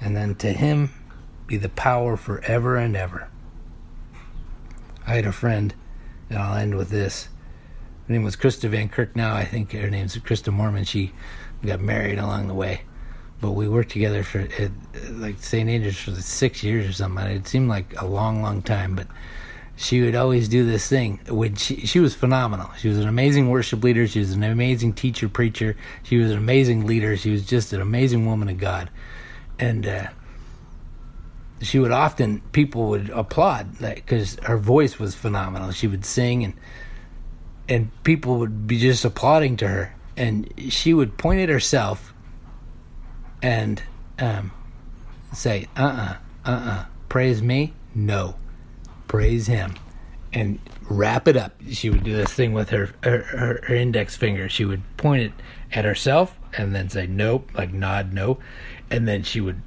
And 0.00 0.16
then 0.16 0.36
to 0.36 0.52
him 0.52 0.90
be 1.48 1.56
the 1.56 1.68
power 1.68 2.16
forever 2.16 2.76
and 2.76 2.96
ever. 2.96 3.28
I 5.04 5.16
had 5.16 5.26
a 5.26 5.32
friend, 5.32 5.74
and 6.30 6.38
I'll 6.38 6.56
end 6.56 6.76
with 6.76 6.90
this. 6.90 7.28
Her 8.06 8.12
name 8.12 8.22
was 8.22 8.36
Krista 8.36 8.68
Van 8.68 8.88
Kirk. 8.88 9.16
Now 9.16 9.34
I 9.34 9.44
think 9.44 9.72
her 9.72 9.90
name's 9.90 10.16
Krista 10.18 10.52
Mormon. 10.52 10.84
She 10.84 11.12
got 11.66 11.80
married 11.80 12.20
along 12.20 12.46
the 12.46 12.54
way, 12.54 12.82
but 13.44 13.52
we 13.52 13.68
worked 13.68 13.90
together 13.90 14.22
for 14.22 14.48
like 15.10 15.38
St. 15.38 15.68
Andrews 15.68 15.98
for 15.98 16.12
six 16.12 16.62
years 16.62 16.88
or 16.88 16.94
something. 16.94 17.26
It 17.26 17.46
seemed 17.46 17.68
like 17.68 18.00
a 18.00 18.06
long, 18.06 18.40
long 18.40 18.62
time, 18.62 18.96
but 18.96 19.06
she 19.76 20.00
would 20.00 20.14
always 20.14 20.48
do 20.48 20.64
this 20.64 20.88
thing 20.88 21.20
when 21.28 21.54
she 21.54 21.84
she 21.86 22.00
was 22.00 22.14
phenomenal. 22.14 22.70
She 22.78 22.88
was 22.88 22.96
an 22.96 23.06
amazing 23.06 23.50
worship 23.50 23.84
leader. 23.84 24.06
She 24.06 24.20
was 24.20 24.32
an 24.32 24.42
amazing 24.42 24.94
teacher, 24.94 25.28
preacher. 25.28 25.76
She 26.04 26.16
was 26.16 26.30
an 26.30 26.38
amazing 26.38 26.86
leader. 26.86 27.18
She 27.18 27.32
was 27.32 27.44
just 27.44 27.74
an 27.74 27.82
amazing 27.82 28.24
woman 28.24 28.48
of 28.48 28.56
God, 28.56 28.88
and 29.58 29.86
uh, 29.86 30.06
she 31.60 31.78
would 31.78 31.92
often 31.92 32.40
people 32.52 32.88
would 32.88 33.10
applaud 33.10 33.78
because 33.78 34.36
her 34.44 34.56
voice 34.56 34.98
was 34.98 35.14
phenomenal. 35.14 35.70
She 35.70 35.86
would 35.86 36.06
sing 36.06 36.44
and 36.44 36.54
and 37.68 37.90
people 38.04 38.38
would 38.38 38.66
be 38.66 38.78
just 38.78 39.04
applauding 39.04 39.58
to 39.58 39.68
her, 39.68 39.94
and 40.16 40.50
she 40.70 40.94
would 40.94 41.18
point 41.18 41.40
at 41.40 41.50
herself 41.50 42.13
and 43.44 43.82
um, 44.18 44.50
say, 45.32 45.68
"Uh 45.76 45.82
uh-uh, 45.82 46.16
uh, 46.44 46.50
uh-uh. 46.50 46.84
praise 47.08 47.42
me, 47.42 47.74
no." 47.94 48.34
praise 49.14 49.46
him. 49.46 49.72
And 50.32 50.58
wrap 50.88 51.28
it 51.28 51.36
up. 51.36 51.52
She 51.70 51.88
would 51.88 52.02
do 52.02 52.16
this 52.16 52.32
thing 52.32 52.52
with 52.52 52.70
her, 52.70 52.90
her 53.04 53.22
her, 53.68 53.72
index 53.72 54.16
finger. 54.16 54.48
She 54.48 54.64
would 54.64 54.82
point 54.96 55.22
it 55.22 55.32
at 55.72 55.84
herself 55.84 56.36
and 56.58 56.74
then 56.74 56.88
say 56.88 57.06
nope 57.06 57.50
like 57.54 57.72
nod 57.72 58.12
no 58.12 58.38
and 58.90 59.06
then 59.08 59.22
she 59.22 59.40
would 59.40 59.60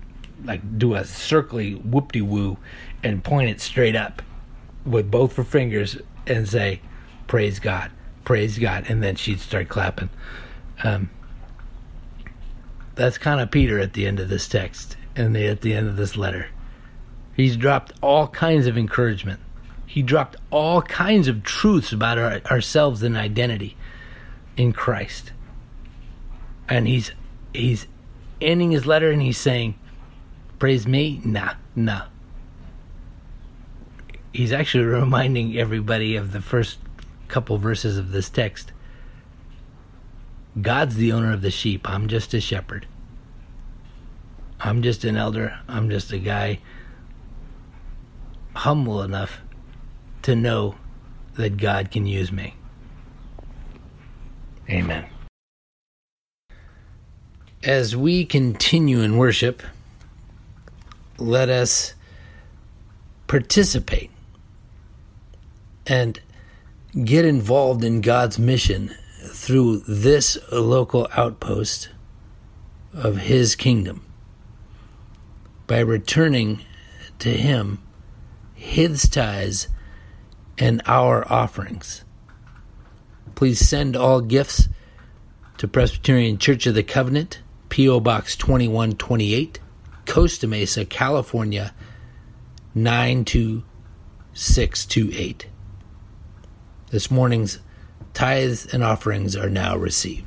like 0.44 0.78
do 0.78 0.96
a 0.96 1.02
circly 1.02 1.84
whoop-de-woo 1.84 2.58
and 3.04 3.24
point 3.24 3.50
it 3.50 3.60
straight 3.60 3.96
up 3.96 4.22
with 4.86 5.10
both 5.10 5.36
her 5.38 5.44
fingers 5.46 5.98
and 6.26 6.48
say 6.50 6.82
praise 7.28 7.60
god. 7.60 7.90
Praise 8.26 8.60
god. 8.60 8.86
And 8.90 9.02
then 9.02 9.16
she'd 9.16 9.40
start 9.40 9.70
clapping. 9.70 10.10
Um, 10.84 11.10
that's 12.98 13.18
kind 13.18 13.40
of 13.40 13.50
peter 13.50 13.80
at 13.80 13.94
the 13.94 14.06
end 14.06 14.20
of 14.20 14.28
this 14.28 14.48
text 14.48 14.98
and 15.16 15.36
the, 15.36 15.48
at 15.48 15.62
the 15.62 15.74
end 15.74 15.88
of 15.88 15.96
this 15.96 16.18
letter 16.18 16.48
He's 17.38 17.56
dropped 17.56 17.94
all 18.02 18.28
kinds 18.30 18.66
of 18.66 18.80
encouragement. 18.80 19.40
He 19.86 20.02
dropped 20.02 20.38
all 20.50 20.82
kinds 20.82 21.28
of 21.28 21.44
truths 21.44 21.94
about 21.94 22.18
our, 22.18 22.42
ourselves 22.50 23.04
and 23.04 23.16
identity 23.16 23.78
in 24.58 24.74
Christ. 24.74 25.32
And 26.68 26.88
he's 26.88 27.12
he's 27.54 27.86
ending 28.42 28.72
his 28.72 28.88
letter 28.88 29.12
and 29.12 29.22
he's 29.22 29.38
saying, 29.38 29.76
"Praise 30.58 30.88
me? 30.88 31.22
Nah, 31.24 31.54
nah." 31.76 32.06
He's 34.34 34.52
actually 34.52 34.86
reminding 35.02 35.56
everybody 35.56 36.16
of 36.16 36.32
the 36.32 36.42
first 36.42 36.80
couple 37.28 37.60
verses 37.60 38.00
of 38.00 38.12
this 38.12 38.30
text. 38.30 38.72
God's 40.62 40.96
the 40.96 41.12
owner 41.12 41.34
of 41.34 41.42
the 41.42 41.52
sheep. 41.52 41.88
I'm 41.90 42.08
just 42.08 42.34
a 42.34 42.42
shepherd. 42.42 42.88
I'm 44.60 44.82
just 44.82 45.04
an 45.04 45.16
elder. 45.16 45.60
I'm 45.68 45.90
just 45.90 46.12
a 46.12 46.18
guy 46.18 46.60
humble 48.56 49.04
enough 49.04 49.42
to 50.24 50.36
know 50.36 50.76
that 51.36 51.58
God 51.58 51.92
can 51.92 52.08
use 52.08 52.32
me. 52.32 52.56
Amen. 54.70 55.06
As 57.64 57.96
we 57.96 58.26
continue 58.26 59.02
in 59.02 59.18
worship, 59.18 59.62
let 61.18 61.50
us 61.50 61.94
participate 63.28 64.12
and 65.86 66.20
get 67.04 67.26
involved 67.26 67.84
in 67.84 68.02
God's 68.02 68.40
mission 68.40 68.96
through 69.28 69.80
this 69.88 70.38
local 70.52 71.08
outpost 71.16 71.90
of 72.94 73.18
His 73.18 73.56
kingdom 73.56 74.06
by 75.68 75.80
returning 75.80 76.62
to 77.20 77.30
Him 77.30 77.82
His 78.54 79.08
tithes 79.10 79.68
and 80.58 80.82
our 80.86 81.32
offerings. 81.32 82.04
Please 83.36 83.60
send 83.60 83.96
all 83.96 84.22
gifts 84.22 84.68
to 85.58 85.68
Presbyterian 85.68 86.38
Church 86.38 86.66
of 86.66 86.74
the 86.74 86.84
Covenant, 86.84 87.42
P.O. 87.70 88.00
Box 88.00 88.36
2128, 88.36 89.60
Costa 90.06 90.48
Mesa, 90.48 90.86
California 90.86 91.74
92628. 92.74 95.48
This 96.90 97.12
morning's 97.12 97.60
tithes 98.18 98.66
and 98.74 98.84
offerings 98.84 99.36
are 99.36 99.48
now 99.48 99.78
received. 99.78 100.27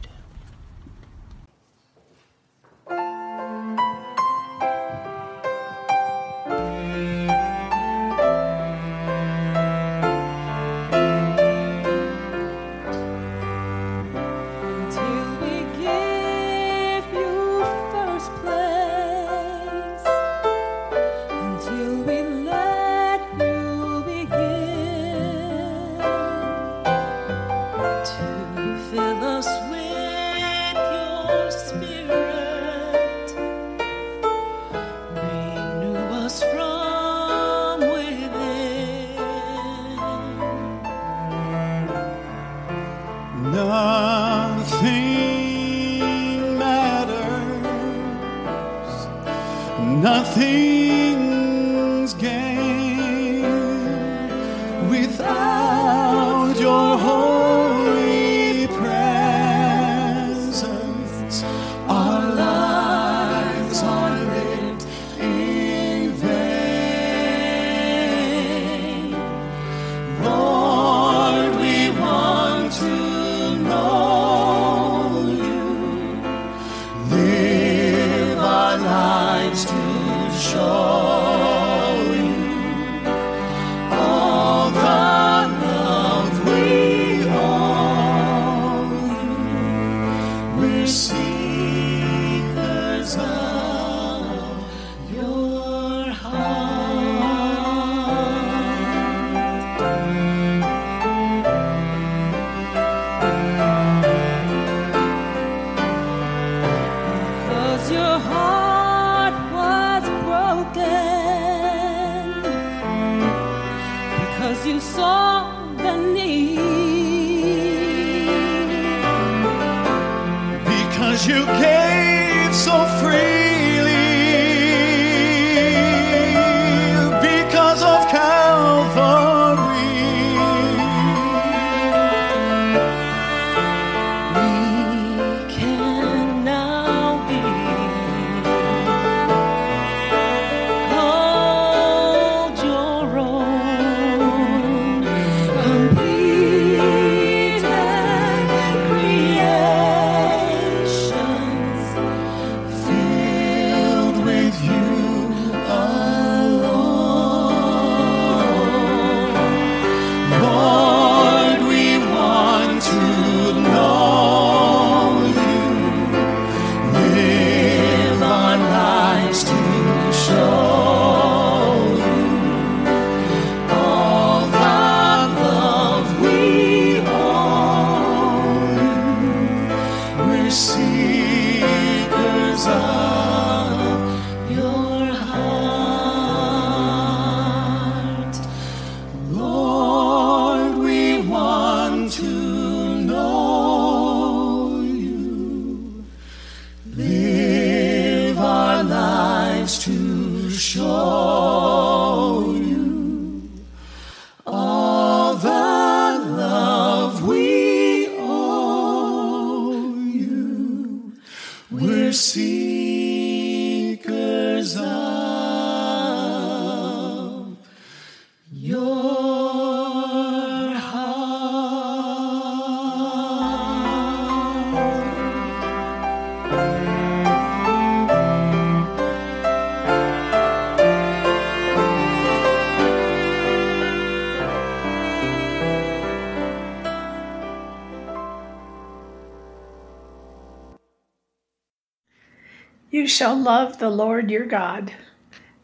Shall 243.20 243.38
love 243.38 243.78
the 243.78 243.90
Lord 243.90 244.30
your 244.30 244.46
God 244.46 244.94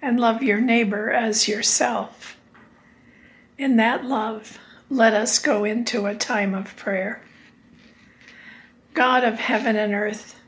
and 0.03 0.21
love 0.21 0.43
your 0.43 0.61
neighbor 0.61 1.11
as 1.11 1.49
yourself. 1.49 2.37
In 3.57 3.77
that 3.77 4.05
love, 4.05 4.59
let 4.91 5.15
us 5.15 5.39
go 5.39 5.65
into 5.65 6.05
a 6.05 6.15
time 6.15 6.55
of 6.55 6.77
prayer. 6.77 7.23
God 8.93 9.25
of 9.25 9.37
heaven 9.37 9.75
and 9.75 9.95
earth, 9.95 10.39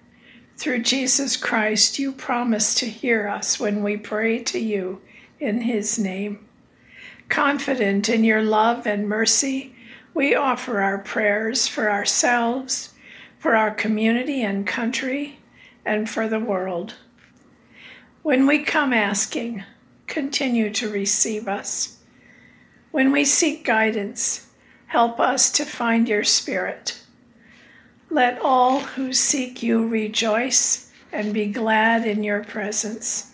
through 0.59 0.83
Jesus 0.83 1.39
Christ, 1.39 1.99
you 1.99 2.13
promise 2.13 2.75
to 2.75 2.85
hear 2.85 3.27
us 3.27 3.59
when 3.59 3.83
we 3.83 3.97
pray 3.97 4.43
to 4.43 4.59
you 4.59 5.01
in 5.41 5.63
his 5.63 5.99
name. 5.99 6.47
Confident 7.31 8.11
in 8.11 8.23
your 8.23 8.43
love 8.43 8.87
and 8.87 9.09
mercy, 9.09 9.75
we 10.13 10.35
offer 10.35 10.83
our 10.83 10.99
prayers 10.99 11.67
for 11.67 11.91
ourselves, 11.91 12.93
for 13.39 13.57
our 13.57 13.71
community 13.71 14.43
and 14.43 14.67
country, 14.67 15.38
and 15.89 16.09
for 16.09 16.28
the 16.28 16.39
world. 16.39 16.95
When 18.22 18.47
we 18.47 18.62
come 18.62 18.93
asking, 18.93 19.64
continue 20.07 20.70
to 20.74 20.91
receive 20.91 21.49
us. 21.49 21.97
When 22.91 23.11
we 23.11 23.24
seek 23.24 23.64
guidance, 23.64 24.49
help 24.89 25.18
us 25.18 25.51
to 25.53 25.64
find 25.64 26.07
your 26.07 26.24
spirit. 26.24 27.01
Let 28.11 28.39
all 28.43 28.80
who 28.80 29.14
seek 29.14 29.62
you 29.62 29.86
rejoice 29.89 30.93
and 31.11 31.32
be 31.32 31.47
glad 31.47 32.07
in 32.07 32.22
your 32.22 32.45
presence. 32.45 33.32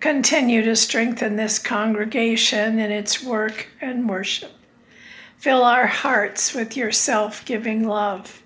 Continue 0.00 0.62
to 0.62 0.74
strengthen 0.74 1.36
this 1.36 1.58
congregation 1.58 2.78
in 2.78 2.90
its 2.90 3.22
work 3.22 3.68
and 3.82 4.08
worship. 4.08 4.52
Fill 5.36 5.64
our 5.64 5.86
hearts 5.86 6.54
with 6.54 6.78
your 6.78 6.92
self 6.92 7.44
giving 7.44 7.86
love. 7.86 8.42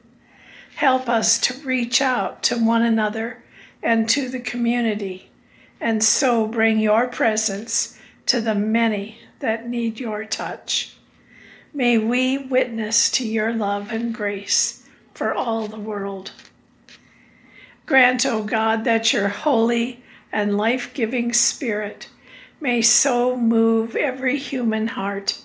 Help 0.75 1.09
us 1.09 1.39
to 1.39 1.55
reach 1.65 2.01
out 2.01 2.43
to 2.45 2.57
one 2.57 2.83
another 2.83 3.43
and 3.83 4.09
to 4.09 4.29
the 4.29 4.41
community, 4.41 5.31
and 5.81 6.03
so 6.03 6.47
bring 6.47 6.79
your 6.79 7.09
presence 7.09 7.99
to 8.27 8.41
the 8.41 8.55
many 8.55 9.19
that 9.41 9.69
need 9.69 10.01
your 10.01 10.25
touch. 10.25 10.97
May 11.75 11.99
we 11.99 12.39
witness 12.39 13.11
to 13.13 13.27
your 13.27 13.53
love 13.53 13.91
and 13.93 14.15
grace 14.15 14.87
for 15.15 15.35
all 15.35 15.67
the 15.67 15.79
world. 15.79 16.33
Grant, 17.87 18.25
O 18.25 18.43
God, 18.43 18.85
that 18.85 19.13
your 19.13 19.29
holy 19.29 20.03
and 20.31 20.57
life 20.57 20.95
giving 20.95 21.33
spirit 21.33 22.09
may 22.61 22.81
so 22.81 23.37
move 23.37 23.97
every 23.97 24.39
human 24.39 24.87
heart 24.87 25.39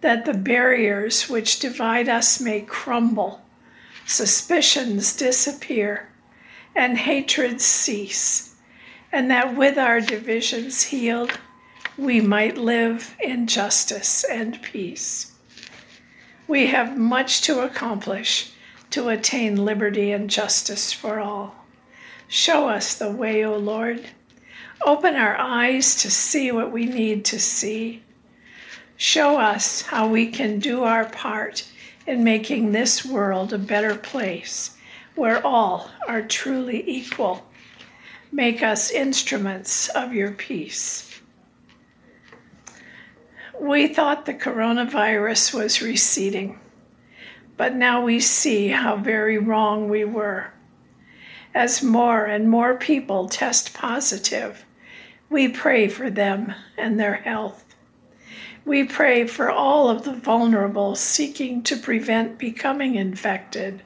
that 0.00 0.24
the 0.24 0.34
barriers 0.34 1.28
which 1.28 1.60
divide 1.60 2.08
us 2.08 2.40
may 2.40 2.60
crumble, 2.60 3.42
suspicions 4.06 5.16
disappear, 5.16 6.08
and 6.76 6.98
hatreds 6.98 7.64
cease, 7.64 8.56
and 9.12 9.30
that 9.30 9.56
with 9.56 9.78
our 9.78 10.00
divisions 10.00 10.82
healed, 10.82 11.38
we 11.96 12.20
might 12.20 12.58
live 12.58 13.14
in 13.22 13.46
justice 13.46 14.24
and 14.24 14.60
peace. 14.62 15.32
We 16.48 16.66
have 16.66 16.98
much 16.98 17.42
to 17.42 17.60
accomplish 17.60 18.52
to 18.90 19.08
attain 19.08 19.64
liberty 19.64 20.12
and 20.12 20.28
justice 20.28 20.92
for 20.92 21.20
all. 21.20 21.54
Show 22.28 22.68
us 22.68 22.94
the 22.94 23.10
way, 23.10 23.44
O 23.44 23.56
Lord. 23.56 24.04
Open 24.84 25.14
our 25.14 25.36
eyes 25.38 25.94
to 26.02 26.10
see 26.10 26.52
what 26.52 26.72
we 26.72 26.86
need 26.86 27.24
to 27.26 27.38
see. 27.38 28.02
Show 28.96 29.38
us 29.38 29.82
how 29.82 30.08
we 30.08 30.30
can 30.30 30.58
do 30.58 30.82
our 30.82 31.04
part 31.06 31.66
in 32.06 32.22
making 32.24 32.72
this 32.72 33.04
world 33.04 33.52
a 33.52 33.58
better 33.58 33.94
place 33.94 34.76
where 35.14 35.44
all 35.46 35.90
are 36.08 36.22
truly 36.22 36.88
equal. 36.88 37.46
Make 38.32 38.62
us 38.62 38.90
instruments 38.90 39.88
of 39.90 40.12
your 40.12 40.32
peace. 40.32 41.20
We 43.60 43.86
thought 43.86 44.26
the 44.26 44.34
coronavirus 44.34 45.54
was 45.54 45.80
receding, 45.80 46.58
but 47.56 47.74
now 47.74 48.02
we 48.02 48.18
see 48.18 48.68
how 48.68 48.96
very 48.96 49.38
wrong 49.38 49.88
we 49.88 50.04
were. 50.04 50.52
As 51.54 51.82
more 51.82 52.24
and 52.24 52.50
more 52.50 52.74
people 52.74 53.28
test 53.28 53.72
positive, 53.74 54.64
we 55.30 55.48
pray 55.48 55.86
for 55.86 56.10
them 56.10 56.52
and 56.76 56.98
their 56.98 57.14
health. 57.14 57.63
We 58.66 58.84
pray 58.84 59.26
for 59.26 59.50
all 59.50 59.90
of 59.90 60.04
the 60.04 60.14
vulnerable 60.14 60.96
seeking 60.96 61.62
to 61.64 61.76
prevent 61.76 62.38
becoming 62.38 62.94
infected. 62.94 63.82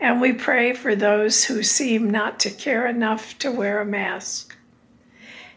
And 0.00 0.20
we 0.20 0.32
pray 0.32 0.72
for 0.72 0.96
those 0.96 1.44
who 1.44 1.62
seem 1.62 2.10
not 2.10 2.40
to 2.40 2.50
care 2.50 2.86
enough 2.86 3.38
to 3.38 3.52
wear 3.52 3.80
a 3.80 3.86
mask. 3.86 4.56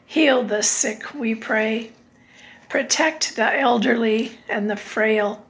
Heal 0.06 0.44
the 0.44 0.62
sick, 0.62 1.14
we 1.16 1.34
pray. 1.34 1.92
Protect 2.70 3.36
the 3.36 3.60
elderly 3.60 4.38
and 4.48 4.70
the 4.70 4.76
frail. 4.76 5.46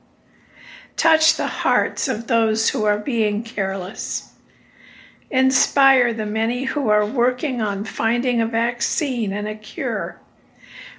Touch 0.96 1.36
the 1.36 1.48
hearts 1.48 2.08
of 2.08 2.28
those 2.28 2.70
who 2.70 2.86
are 2.86 2.98
being 2.98 3.44
careless. 3.44 4.32
Inspire 5.30 6.14
the 6.14 6.26
many 6.26 6.64
who 6.64 6.88
are 6.88 7.06
working 7.06 7.62
on 7.62 7.84
finding 7.84 8.42
a 8.42 8.48
vaccine 8.48 9.34
and 9.34 9.48
a 9.48 9.56
cure. 9.56 10.20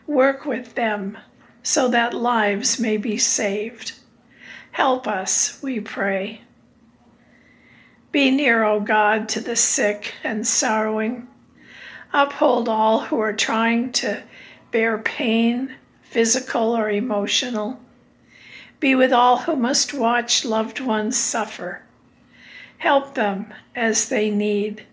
Work 0.06 0.44
with 0.44 0.74
them 0.74 1.16
so 1.62 1.88
that 1.88 2.14
lives 2.14 2.78
may 2.78 2.96
be 2.96 3.16
saved. 3.16 3.92
Help 4.72 5.06
us, 5.06 5.60
we 5.62 5.80
pray. 5.80 6.42
Be 8.12 8.30
near, 8.30 8.64
O 8.64 8.80
God, 8.80 9.28
to 9.30 9.40
the 9.40 9.56
sick 9.56 10.14
and 10.24 10.46
sorrowing. 10.46 11.28
Uphold 12.12 12.68
all 12.68 13.00
who 13.00 13.20
are 13.20 13.32
trying 13.32 13.92
to 13.92 14.22
bear 14.72 14.98
pain, 14.98 15.74
physical 16.02 16.76
or 16.76 16.90
emotional. 16.90 17.78
Be 18.80 18.94
with 18.94 19.12
all 19.12 19.38
who 19.38 19.54
must 19.54 19.94
watch 19.94 20.44
loved 20.44 20.80
ones 20.80 21.16
suffer. 21.16 21.82
Help 22.78 23.14
them 23.14 23.52
as 23.76 24.08
they 24.08 24.30
need 24.30 24.86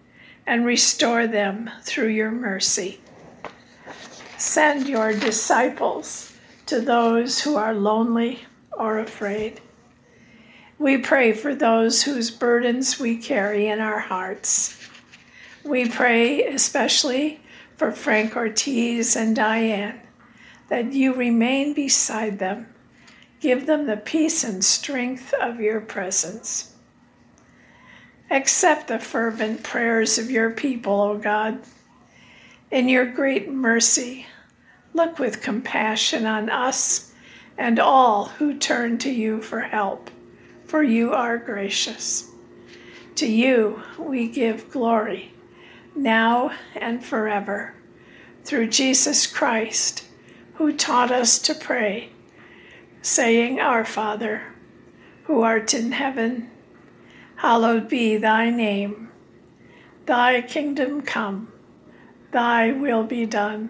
and 0.45 0.65
restore 0.65 1.25
them 1.25 1.69
through 1.81 2.09
your 2.09 2.31
mercy. 2.31 2.99
Send 4.37 4.87
your 4.87 5.13
disciples 5.13 6.26
to 6.67 6.81
those 6.81 7.41
who 7.41 7.55
are 7.55 7.73
lonely 7.73 8.45
or 8.71 8.99
afraid. 8.99 9.61
We 10.79 10.97
pray 10.97 11.33
for 11.33 11.55
those 11.55 12.03
whose 12.03 12.29
burdens 12.29 12.99
we 12.99 13.17
carry 13.17 13.67
in 13.67 13.79
our 13.79 13.99
hearts. 13.99 14.77
We 15.63 15.89
pray 15.89 16.45
especially 16.45 17.39
for 17.75 17.91
Frank 17.91 18.35
Ortiz 18.35 19.15
and 19.15 19.35
Diane 19.35 19.99
that 20.69 20.93
you 20.93 21.13
remain 21.13 21.73
beside 21.73 22.39
them. 22.39 22.67
Give 23.39 23.65
them 23.65 23.87
the 23.87 23.97
peace 23.97 24.43
and 24.43 24.63
strength 24.63 25.33
of 25.33 25.59
your 25.59 25.81
presence. 25.81 26.73
Accept 28.29 28.87
the 28.87 28.99
fervent 28.99 29.63
prayers 29.63 30.17
of 30.17 30.29
your 30.29 30.51
people, 30.51 31.01
O 31.01 31.17
God. 31.17 31.59
In 32.69 32.89
your 32.89 33.05
great 33.05 33.49
mercy, 33.49 34.25
look 34.97 35.19
with 35.19 35.43
compassion 35.43 36.25
on 36.25 36.49
us 36.49 37.13
and 37.55 37.79
all 37.79 38.25
who 38.25 38.57
turn 38.57 38.97
to 38.97 39.11
you 39.11 39.39
for 39.41 39.59
help, 39.59 40.09
for 40.65 40.81
you 40.81 41.13
are 41.13 41.37
gracious. 41.37 42.31
To 43.15 43.27
you 43.27 43.81
we 43.99 44.27
give 44.27 44.71
glory, 44.71 45.31
now 45.95 46.51
and 46.75 47.03
forever, 47.03 47.75
through 48.43 48.69
Jesus 48.69 49.27
Christ, 49.27 50.03
who 50.55 50.73
taught 50.75 51.11
us 51.11 51.37
to 51.39 51.53
pray, 51.53 52.09
saying, 53.03 53.59
Our 53.59 53.85
Father, 53.85 54.41
who 55.25 55.41
art 55.41 55.75
in 55.75 55.91
heaven, 55.91 56.49
hallowed 57.35 57.87
be 57.87 58.17
thy 58.17 58.49
name. 58.49 59.09
Thy 60.07 60.41
kingdom 60.41 61.03
come, 61.03 61.51
thy 62.31 62.71
will 62.71 63.03
be 63.03 63.27
done, 63.27 63.69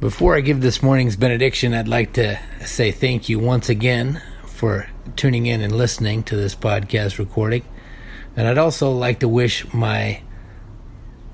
Before 0.00 0.34
I 0.34 0.40
give 0.40 0.62
this 0.62 0.82
morning's 0.82 1.16
benediction, 1.16 1.74
I'd 1.74 1.86
like 1.86 2.14
to 2.14 2.40
say 2.64 2.90
thank 2.90 3.28
you 3.28 3.38
once 3.38 3.68
again 3.68 4.22
for 4.46 4.88
tuning 5.14 5.44
in 5.44 5.60
and 5.60 5.76
listening 5.76 6.22
to 6.22 6.36
this 6.36 6.54
podcast 6.56 7.18
recording. 7.18 7.62
And 8.34 8.48
I'd 8.48 8.56
also 8.56 8.92
like 8.92 9.20
to 9.20 9.28
wish 9.28 9.70
my 9.74 10.22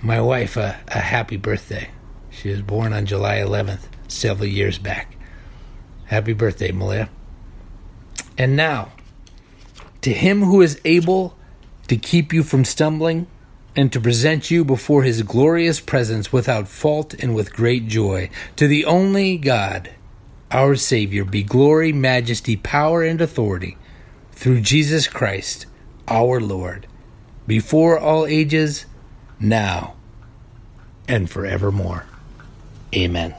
my 0.02 0.20
wife 0.20 0.56
a, 0.56 0.76
a 0.88 0.98
happy 0.98 1.36
birthday. 1.36 1.90
She 2.30 2.48
was 2.48 2.60
born 2.60 2.92
on 2.92 3.06
July 3.06 3.36
11th, 3.36 3.82
several 4.08 4.48
years 4.48 4.78
back. 4.78 5.16
Happy 6.06 6.32
birthday, 6.32 6.72
Malia. 6.72 7.08
And 8.36 8.56
now, 8.56 8.90
to 10.00 10.12
him 10.12 10.42
who 10.42 10.60
is 10.60 10.80
able 10.84 11.38
to 11.86 11.96
keep 11.96 12.32
you 12.32 12.42
from 12.42 12.64
stumbling 12.64 13.28
and 13.76 13.92
to 13.92 14.00
present 14.00 14.50
you 14.50 14.64
before 14.64 15.02
his 15.02 15.22
glorious 15.22 15.78
presence 15.80 16.32
without 16.32 16.66
fault 16.66 17.14
and 17.14 17.34
with 17.34 17.52
great 17.52 17.86
joy, 17.86 18.30
to 18.56 18.66
the 18.66 18.84
only 18.86 19.36
God, 19.36 19.90
our 20.50 20.74
Savior, 20.74 21.24
be 21.24 21.42
glory, 21.42 21.92
majesty, 21.92 22.56
power, 22.56 23.02
and 23.02 23.20
authority 23.20 23.76
through 24.32 24.62
Jesus 24.62 25.06
Christ, 25.06 25.66
our 26.08 26.40
Lord, 26.40 26.86
before 27.46 27.98
all 27.98 28.26
ages, 28.26 28.86
now, 29.38 29.94
and 31.06 31.28
forevermore. 31.28 32.06
Amen. 32.94 33.34